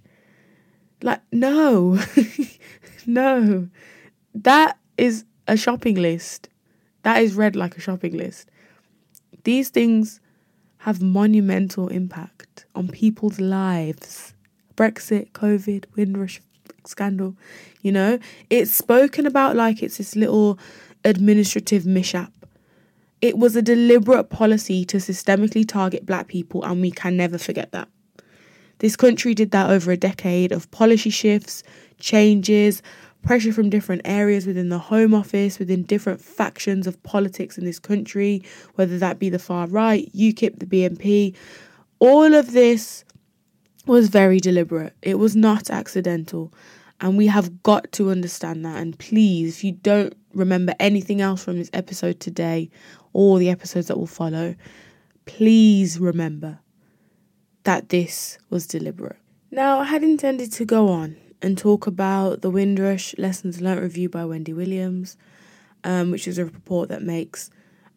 Like, 1.02 1.22
no, 1.32 2.00
no. 3.06 3.68
That 4.36 4.78
is 4.98 5.26
a 5.48 5.58
shopping 5.58 5.96
list. 5.96 6.50
That 7.02 7.22
is 7.22 7.34
read 7.34 7.56
like 7.56 7.78
a 7.78 7.82
shopping 7.82 8.16
list. 8.16 8.50
These 9.44 9.70
things 9.70 10.20
have 10.80 11.02
monumental 11.02 11.88
impact 11.88 12.66
on 12.76 12.88
people's 12.88 13.40
lives. 13.40 14.34
Brexit, 14.76 15.32
COVID, 15.32 15.86
Windrush 15.96 16.42
scandal, 16.86 17.36
you 17.82 17.92
know? 17.92 18.20
It's 18.50 18.72
spoken 18.72 19.26
about 19.26 19.56
like 19.56 19.82
it's 19.82 19.98
this 19.98 20.16
little 20.16 20.60
administrative 21.06 21.86
mishap. 21.86 22.32
It 23.22 23.38
was 23.38 23.56
a 23.56 23.62
deliberate 23.62 24.26
policy 24.26 24.84
to 24.86 24.98
systemically 24.98 25.68
target 25.68 26.06
black 26.06 26.28
people, 26.28 26.64
and 26.64 26.82
we 26.82 26.92
can 26.92 27.16
never 27.16 27.38
forget 27.38 27.72
that. 27.72 27.88
This 28.80 28.96
country 28.96 29.34
did 29.34 29.52
that 29.52 29.70
over 29.70 29.92
a 29.92 29.98
decade 29.98 30.52
of 30.52 30.70
policy 30.72 31.10
shifts, 31.10 31.64
changes, 32.00 32.82
pressure 33.22 33.54
from 33.54 33.70
different 33.70 34.02
areas 34.04 34.46
within 34.46 34.70
the 34.70 34.78
Home 34.78 35.14
Office, 35.14 35.58
within 35.58 35.84
different 35.84 36.22
factions 36.22 36.86
of 36.86 37.02
politics 37.04 37.58
in 37.58 37.64
this 37.64 37.80
country, 37.80 38.44
whether 38.76 38.98
that 38.98 39.20
be 39.20 39.30
the 39.30 39.40
far 39.40 39.68
right, 39.68 40.12
UKIP, 40.14 40.60
the 40.60 40.66
BNP. 40.66 41.34
All 42.00 42.34
of 42.34 42.52
this 42.52 43.06
was 43.86 44.10
very 44.10 44.40
deliberate, 44.40 44.94
it 45.02 45.16
was 45.16 45.36
not 45.36 45.70
accidental. 45.70 46.54
And 47.00 47.18
we 47.18 47.28
have 47.28 47.64
got 47.64 47.92
to 47.94 48.12
understand 48.12 48.66
that. 48.66 48.78
And 48.82 48.98
please, 48.98 49.58
if 49.58 49.64
you 49.64 49.74
don't 49.74 50.16
remember 50.34 50.74
anything 50.80 51.22
else 51.22 51.44
from 51.44 51.58
this 51.58 51.70
episode 51.74 52.20
today 52.20 52.70
or 53.14 53.40
the 53.40 53.50
episodes 53.50 53.88
that 53.88 53.98
will 53.98 54.08
follow, 54.08 54.56
please 55.26 56.00
remember 56.00 56.60
that 57.64 57.90
this 57.90 58.38
was 58.50 58.68
deliberate. 58.68 59.18
Now, 59.52 59.80
I 59.80 59.86
had 59.86 60.04
intended 60.04 60.52
to 60.54 60.66
go 60.66 60.90
on 60.90 61.16
and 61.42 61.58
talk 61.58 61.88
about 61.88 62.42
the 62.42 62.50
Windrush 62.50 63.16
Lessons 63.18 63.62
Learned 63.62 63.82
review 63.82 64.10
by 64.10 64.26
Wendy 64.26 64.54
Williams, 64.54 65.18
um, 65.84 66.12
which 66.12 66.28
is 66.28 66.38
a 66.38 66.46
report 66.46 66.90
that 66.90 67.04
makes, 67.04 67.50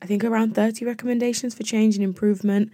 I 0.03 0.07
think, 0.07 0.25
around 0.25 0.55
30 0.55 0.85
recommendations 0.85 1.55
for 1.55 1.63
change 1.63 1.95
and 1.95 2.05
improvement 2.05 2.73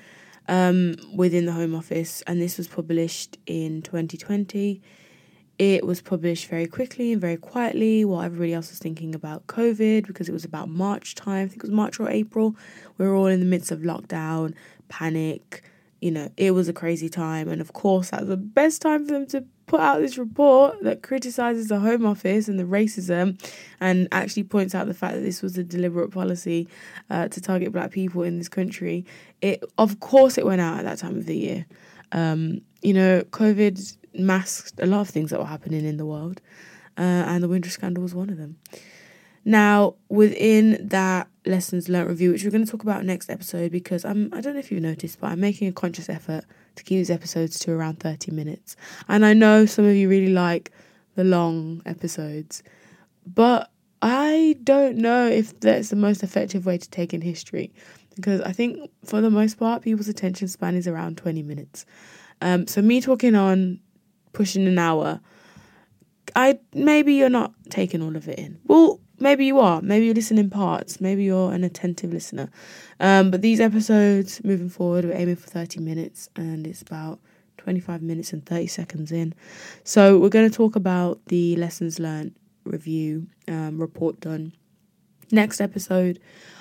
um, 0.49 0.97
within 1.15 1.47
the 1.47 1.53
Home 1.53 1.75
Office. 1.75 2.23
And 2.27 2.41
this 2.41 2.59
was 2.59 2.67
published 2.67 3.39
in 3.47 3.83
2020 3.83 4.83
it 5.59 5.87
was 5.87 6.01
published 6.01 6.47
very 6.49 6.67
quickly 6.67 7.13
and 7.13 7.21
very 7.21 7.37
quietly 7.37 8.05
while 8.05 8.23
everybody 8.23 8.55
else 8.55 8.71
was 8.71 8.79
thinking 8.79 9.15
about 9.15 9.47
COVID 9.47 10.07
because 10.07 10.29
it 10.29 10.33
was 10.33 10.45
about 10.45 10.69
March 10.69 11.15
time. 11.15 11.45
I 11.45 11.49
think 11.49 11.63
it 11.63 11.69
was 11.69 11.71
March 11.71 12.01
or 12.01 12.09
April. 12.09 12.57
We 12.99 13.07
were 13.07 13.15
all 13.15 13.27
in 13.27 13.41
the 13.41 13.47
midst 13.47 13.71
of 13.71 13.81
lockdown, 13.81 14.55
panic. 14.89 15.63
You 16.01 16.11
know, 16.11 16.31
it 16.37 16.53
was 16.53 16.69
a 16.69 16.73
crazy 16.73 17.09
time. 17.09 17.49
And 17.49 17.61
of 17.61 17.75
course, 17.75 18.11
that 18.11 18.21
was 18.21 18.29
the 18.31 18.37
best 18.37 18.83
time 18.83 19.07
for 19.07 19.13
them 19.13 19.27
to 19.29 19.45
put 19.67 19.81
out 19.81 20.01
this 20.01 20.19
report 20.19 20.83
that 20.83 21.03
criticizes 21.03 21.69
the 21.69 21.79
Home 21.79 22.05
Office 22.05 22.49
and 22.49 22.59
the 22.59 22.65
racism 22.65 23.41
and 23.81 24.09
actually 24.11 24.43
points 24.43 24.75
out 24.75 24.87
the 24.87 24.95
fact 24.95 25.15
that 25.15 25.21
this 25.21 25.43
was 25.43 25.57
a 25.57 25.63
deliberate 25.63 26.11
policy 26.11 26.67
uh, 27.09 27.29
to 27.29 27.41
target 27.41 27.73
black 27.73 27.91
people 27.91 28.23
in 28.23 28.39
this 28.39 28.49
country. 28.49 29.07
It, 29.43 29.63
of 29.79 30.01
course, 30.01 30.39
it 30.39 30.47
went 30.47 30.61
out 30.61 30.79
at 30.79 30.85
that 30.85 30.99
time 30.99 31.17
of 31.17 31.27
the 31.27 31.37
year. 31.37 31.67
Um, 32.11 32.63
you 32.83 32.95
know, 32.95 33.23
COVID 33.31 33.97
masked 34.15 34.81
a 34.81 34.87
lot 34.87 35.01
of 35.01 35.09
things 35.09 35.31
that 35.31 35.39
were 35.39 35.47
happening 35.47 35.85
in 35.85 35.97
the 35.97 36.07
world, 36.07 36.41
uh, 36.99 37.01
and 37.01 37.43
the 37.43 37.49
Windrush 37.49 37.75
scandal 37.75 38.03
was 38.03 38.15
one 38.15 38.31
of 38.31 38.39
them. 38.39 38.59
Now, 39.45 39.97
within 40.09 40.89
that 40.89 41.29
lessons 41.45 41.89
learned 41.89 42.09
review, 42.09 42.31
which 42.31 42.45
we're 42.45 42.51
going 42.51 42.65
to 42.65 42.71
talk 42.71 42.83
about 42.83 43.05
next 43.05 43.29
episode, 43.29 43.73
because 43.73 44.05
I'm 44.05 44.33
I 44.33 44.41
don't 44.41 44.55
know 44.55 44.61
if 44.61 44.71
you've 44.71 44.83
noticed, 44.83 45.21
but 45.21 45.33
I'm 45.33 45.41
making 45.41 45.69
a 45.69 45.73
conscious 45.73 46.09
effort 46.09 46.45
to 46.77 46.85
keep 46.85 46.99
these 46.99 47.11
episodes 47.11 47.59
to 47.61 47.73
around 47.73 47.99
30 48.01 48.31
minutes. 48.33 48.77
And 49.09 49.25
I 49.25 49.35
know 49.35 49.67
some 49.67 49.85
of 49.85 49.95
you 49.97 50.09
really 50.09 50.33
like 50.33 50.71
the 51.17 51.25
long 51.25 51.83
episodes, 51.85 52.63
but 53.27 53.71
I 54.01 54.57
don't 54.65 54.97
know 54.97 55.27
if 55.29 55.59
that's 55.61 55.91
the 55.91 55.97
most 55.97 56.23
effective 56.23 56.67
way 56.67 56.79
to 56.79 56.91
take 56.91 57.13
in 57.13 57.21
history 57.21 57.73
because 58.15 58.41
I 58.41 58.53
think 58.53 58.91
for 59.05 59.21
the 59.21 59.31
most 59.31 59.59
part 59.59 59.83
people's 59.83 60.09
attention 60.09 60.49
span 60.49 60.75
is 60.75 60.89
around 60.89 61.19
20 61.19 61.43
minutes. 61.43 61.87
Um, 62.41 62.67
so 62.67 62.83
me 62.83 63.01
talking 63.01 63.35
on 63.35 63.81
pushing 64.33 64.67
an 64.67 64.79
hour, 64.79 65.21
I 66.35 66.59
maybe 66.73 67.15
you're 67.15 67.29
not 67.29 67.53
taking 67.71 68.03
all 68.03 68.17
of 68.17 68.29
it 68.29 68.39
in. 68.39 68.59
Well, 68.67 69.01
maybe 69.19 69.47
you 69.47 69.59
are. 69.59 69.81
Maybe 69.83 70.07
you 70.07 70.15
listen 70.15 70.39
in 70.39 70.51
parts. 70.51 71.01
Maybe 71.01 71.25
you're 71.25 71.53
an 71.53 71.65
attentive 71.65 72.13
listener. 72.13 72.51
Um, 73.01 73.31
but 73.31 73.43
these 73.43 73.61
episodes 73.61 74.43
moving 74.45 74.69
forward, 74.69 75.05
we're 75.05 75.17
aiming 75.17 75.37
for 75.37 75.49
30 75.49 75.81
minutes, 75.81 76.29
and 76.37 76.67
it's 76.67 76.83
about 76.83 77.21
25 77.59 78.03
minutes 78.03 78.33
and 78.33 78.45
30 78.45 78.67
seconds 78.67 79.13
in. 79.13 79.35
So 79.85 80.19
we're 80.19 80.29
going 80.29 80.49
to 80.49 80.57
talk 80.57 80.77
about 80.77 81.21
the 81.27 81.57
lessons 81.57 81.99
learned 81.99 82.35
review 82.65 83.27
um, 83.49 83.81
report 83.81 84.21
done 84.21 84.53
next 85.31 85.61
episode, 85.61 86.19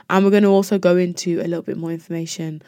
and 0.09 0.23
we're 0.23 0.31
going 0.31 0.43
to 0.43 0.49
also 0.49 0.77
go 0.77 0.97
into 0.97 1.39
a 1.39 1.43
little 1.47 1.61
bit 1.61 1.77
more 1.77 1.91
information 1.91 2.61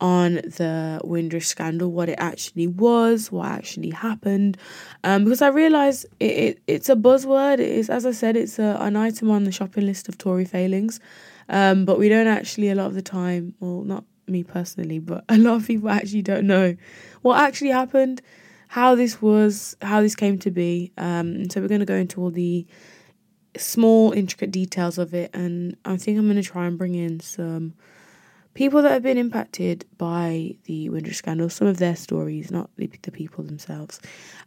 on 0.00 0.34
the 0.34 1.00
Windrush 1.04 1.46
scandal, 1.46 1.90
what 1.90 2.08
it 2.08 2.18
actually 2.18 2.66
was, 2.66 3.32
what 3.32 3.48
actually 3.48 3.90
happened, 3.90 4.56
um, 5.04 5.24
because 5.24 5.42
I 5.42 5.48
realise 5.48 6.04
it, 6.20 6.24
it, 6.24 6.62
it's 6.66 6.88
a 6.88 6.96
buzzword. 6.96 7.54
It 7.54 7.68
is, 7.68 7.90
as 7.90 8.06
I 8.06 8.12
said, 8.12 8.36
it's 8.36 8.58
a, 8.58 8.76
an 8.80 8.96
item 8.96 9.30
on 9.30 9.44
the 9.44 9.52
shopping 9.52 9.86
list 9.86 10.08
of 10.08 10.16
Tory 10.16 10.44
failings, 10.44 11.00
um, 11.48 11.84
but 11.84 11.98
we 11.98 12.08
don't 12.08 12.28
actually 12.28 12.70
a 12.70 12.74
lot 12.74 12.86
of 12.86 12.94
the 12.94 13.02
time, 13.02 13.54
well, 13.60 13.82
not 13.82 14.04
me 14.28 14.44
personally, 14.44 14.98
but 14.98 15.24
a 15.28 15.38
lot 15.38 15.56
of 15.56 15.66
people 15.66 15.88
actually 15.88 16.22
don't 16.22 16.46
know 16.46 16.76
what 17.22 17.40
actually 17.40 17.70
happened, 17.70 18.22
how 18.68 18.94
this 18.94 19.20
was, 19.20 19.76
how 19.82 20.00
this 20.00 20.14
came 20.14 20.38
to 20.38 20.50
be. 20.50 20.92
Um, 20.96 21.48
so 21.50 21.60
we're 21.60 21.68
going 21.68 21.80
to 21.80 21.86
go 21.86 21.94
into 21.94 22.20
all 22.20 22.30
the 22.30 22.66
small, 23.56 24.12
intricate 24.12 24.50
details 24.50 24.98
of 24.98 25.14
it, 25.14 25.30
and 25.34 25.76
I 25.84 25.96
think 25.96 26.18
I'm 26.18 26.26
going 26.26 26.36
to 26.36 26.42
try 26.42 26.66
and 26.66 26.78
bring 26.78 26.94
in 26.94 27.20
some 27.20 27.74
people 28.54 28.82
that 28.82 28.90
have 28.90 29.02
been 29.02 29.18
impacted 29.18 29.84
by 29.98 30.56
the 30.64 30.88
Windrush 30.88 31.16
scandal, 31.16 31.48
some 31.48 31.68
of 31.68 31.78
their 31.78 31.96
stories, 31.96 32.50
not 32.50 32.70
the, 32.76 32.88
people 32.88 33.44
themselves, 33.44 34.00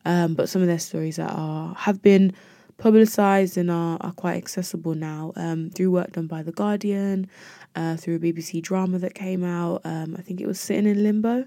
um, 0.05 0.33
but 0.33 0.49
some 0.49 0.61
of 0.61 0.67
their 0.67 0.79
stories 0.79 1.15
that 1.15 1.31
are 1.31 1.73
have 1.75 2.01
been 2.01 2.33
publicised 2.77 3.57
and 3.57 3.69
are, 3.69 3.97
are 4.01 4.11
quite 4.13 4.35
accessible 4.35 4.95
now 4.95 5.31
um, 5.35 5.69
through 5.69 5.91
work 5.91 6.11
done 6.13 6.27
by 6.27 6.41
The 6.41 6.51
Guardian, 6.51 7.29
uh, 7.75 7.95
through 7.95 8.15
a 8.15 8.19
BBC 8.19 8.61
drama 8.61 8.97
that 8.99 9.13
came 9.13 9.43
out. 9.43 9.81
Um, 9.85 10.15
I 10.17 10.21
think 10.21 10.41
it 10.41 10.47
was 10.47 10.59
Sitting 10.59 10.87
in 10.87 11.03
Limbo. 11.03 11.45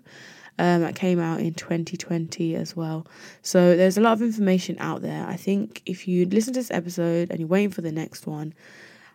Um, 0.57 0.83
that 0.83 0.95
came 0.95 1.19
out 1.19 1.41
in 1.41 1.53
2020 1.53 2.55
as 2.55 2.77
well. 2.77 3.09
So 3.43 3.77
there's 3.77 3.99
a 3.99 4.01
lot 4.01 4.13
of 4.13 4.23
information 4.23 4.77
out 4.79 5.03
there. 5.03 5.27
I 5.27 5.35
think 5.35 5.83
if 5.85 6.07
you 6.07 6.27
listen 6.27 6.55
to 6.55 6.61
this 6.61 6.71
episode 6.71 7.33
and 7.33 7.41
you're 7.41 7.49
waiting 7.49 7.73
for 7.73 7.83
the 7.83 7.91
next 7.91 8.25
one, 8.25 8.55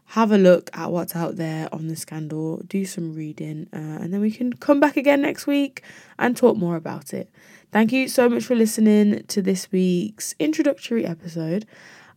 have 0.10 0.32
a 0.32 0.38
look 0.38 0.72
at 0.74 0.92
what's 0.92 1.16
out 1.16 1.36
there 1.36 1.70
on 1.72 1.88
the 1.88 1.96
scandal, 1.96 2.64
do 2.68 2.84
some 2.84 3.14
reading, 3.14 3.68
uh, 3.72 3.78
and 3.78 4.12
then 4.12 4.22
we 4.22 4.32
can 4.32 4.52
come 4.54 4.80
back 4.80 4.98
again 4.98 5.22
next 5.22 5.46
week 5.46 5.84
and 6.18 6.36
talk 6.36 6.58
more 6.58 6.76
about 6.76 7.14
it. 7.14 7.30
Thank 7.72 7.92
you 7.92 8.08
so 8.08 8.28
much 8.28 8.44
for 8.44 8.56
listening 8.56 9.24
to 9.28 9.42
this 9.44 9.72
week's 9.72 10.34
introductory 10.40 11.06
episode. 11.06 11.68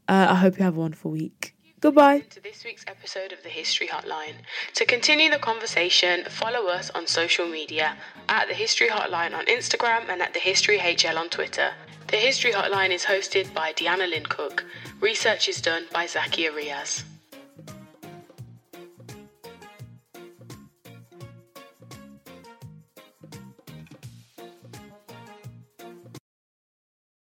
Uh, 0.08 0.28
I 0.30 0.36
hope 0.36 0.56
you 0.56 0.64
have 0.64 0.78
a 0.78 0.80
wonderful 0.80 1.10
week. 1.10 1.54
Goodbye. 1.80 2.20
To 2.30 2.40
this 2.40 2.64
week's 2.64 2.84
episode 2.86 3.30
of 3.30 3.42
the 3.42 3.50
History 3.50 3.88
Hotline. 3.88 4.36
To 4.74 4.86
continue 4.86 5.30
the 5.30 5.38
conversation, 5.38 6.24
follow 6.30 6.68
us 6.68 6.88
on 6.94 7.06
social 7.06 7.46
media 7.46 7.98
at 8.30 8.48
the 8.48 8.54
History 8.54 8.88
Hotline 8.88 9.34
on 9.36 9.44
Instagram 9.46 10.08
and 10.08 10.22
at 10.22 10.32
the 10.32 10.40
History 10.40 10.78
HL 10.78 11.18
on 11.18 11.28
Twitter. 11.28 11.72
The 12.06 12.16
History 12.16 12.52
Hotline 12.52 12.90
is 12.90 13.04
hosted 13.04 13.52
by 13.52 13.74
Deanna 13.74 14.08
Lynn 14.08 14.24
Cook. 14.24 14.64
Research 15.00 15.46
is 15.48 15.60
done 15.60 15.84
by 15.92 16.06
Zakia 16.06 16.50
Riaz. 16.50 17.02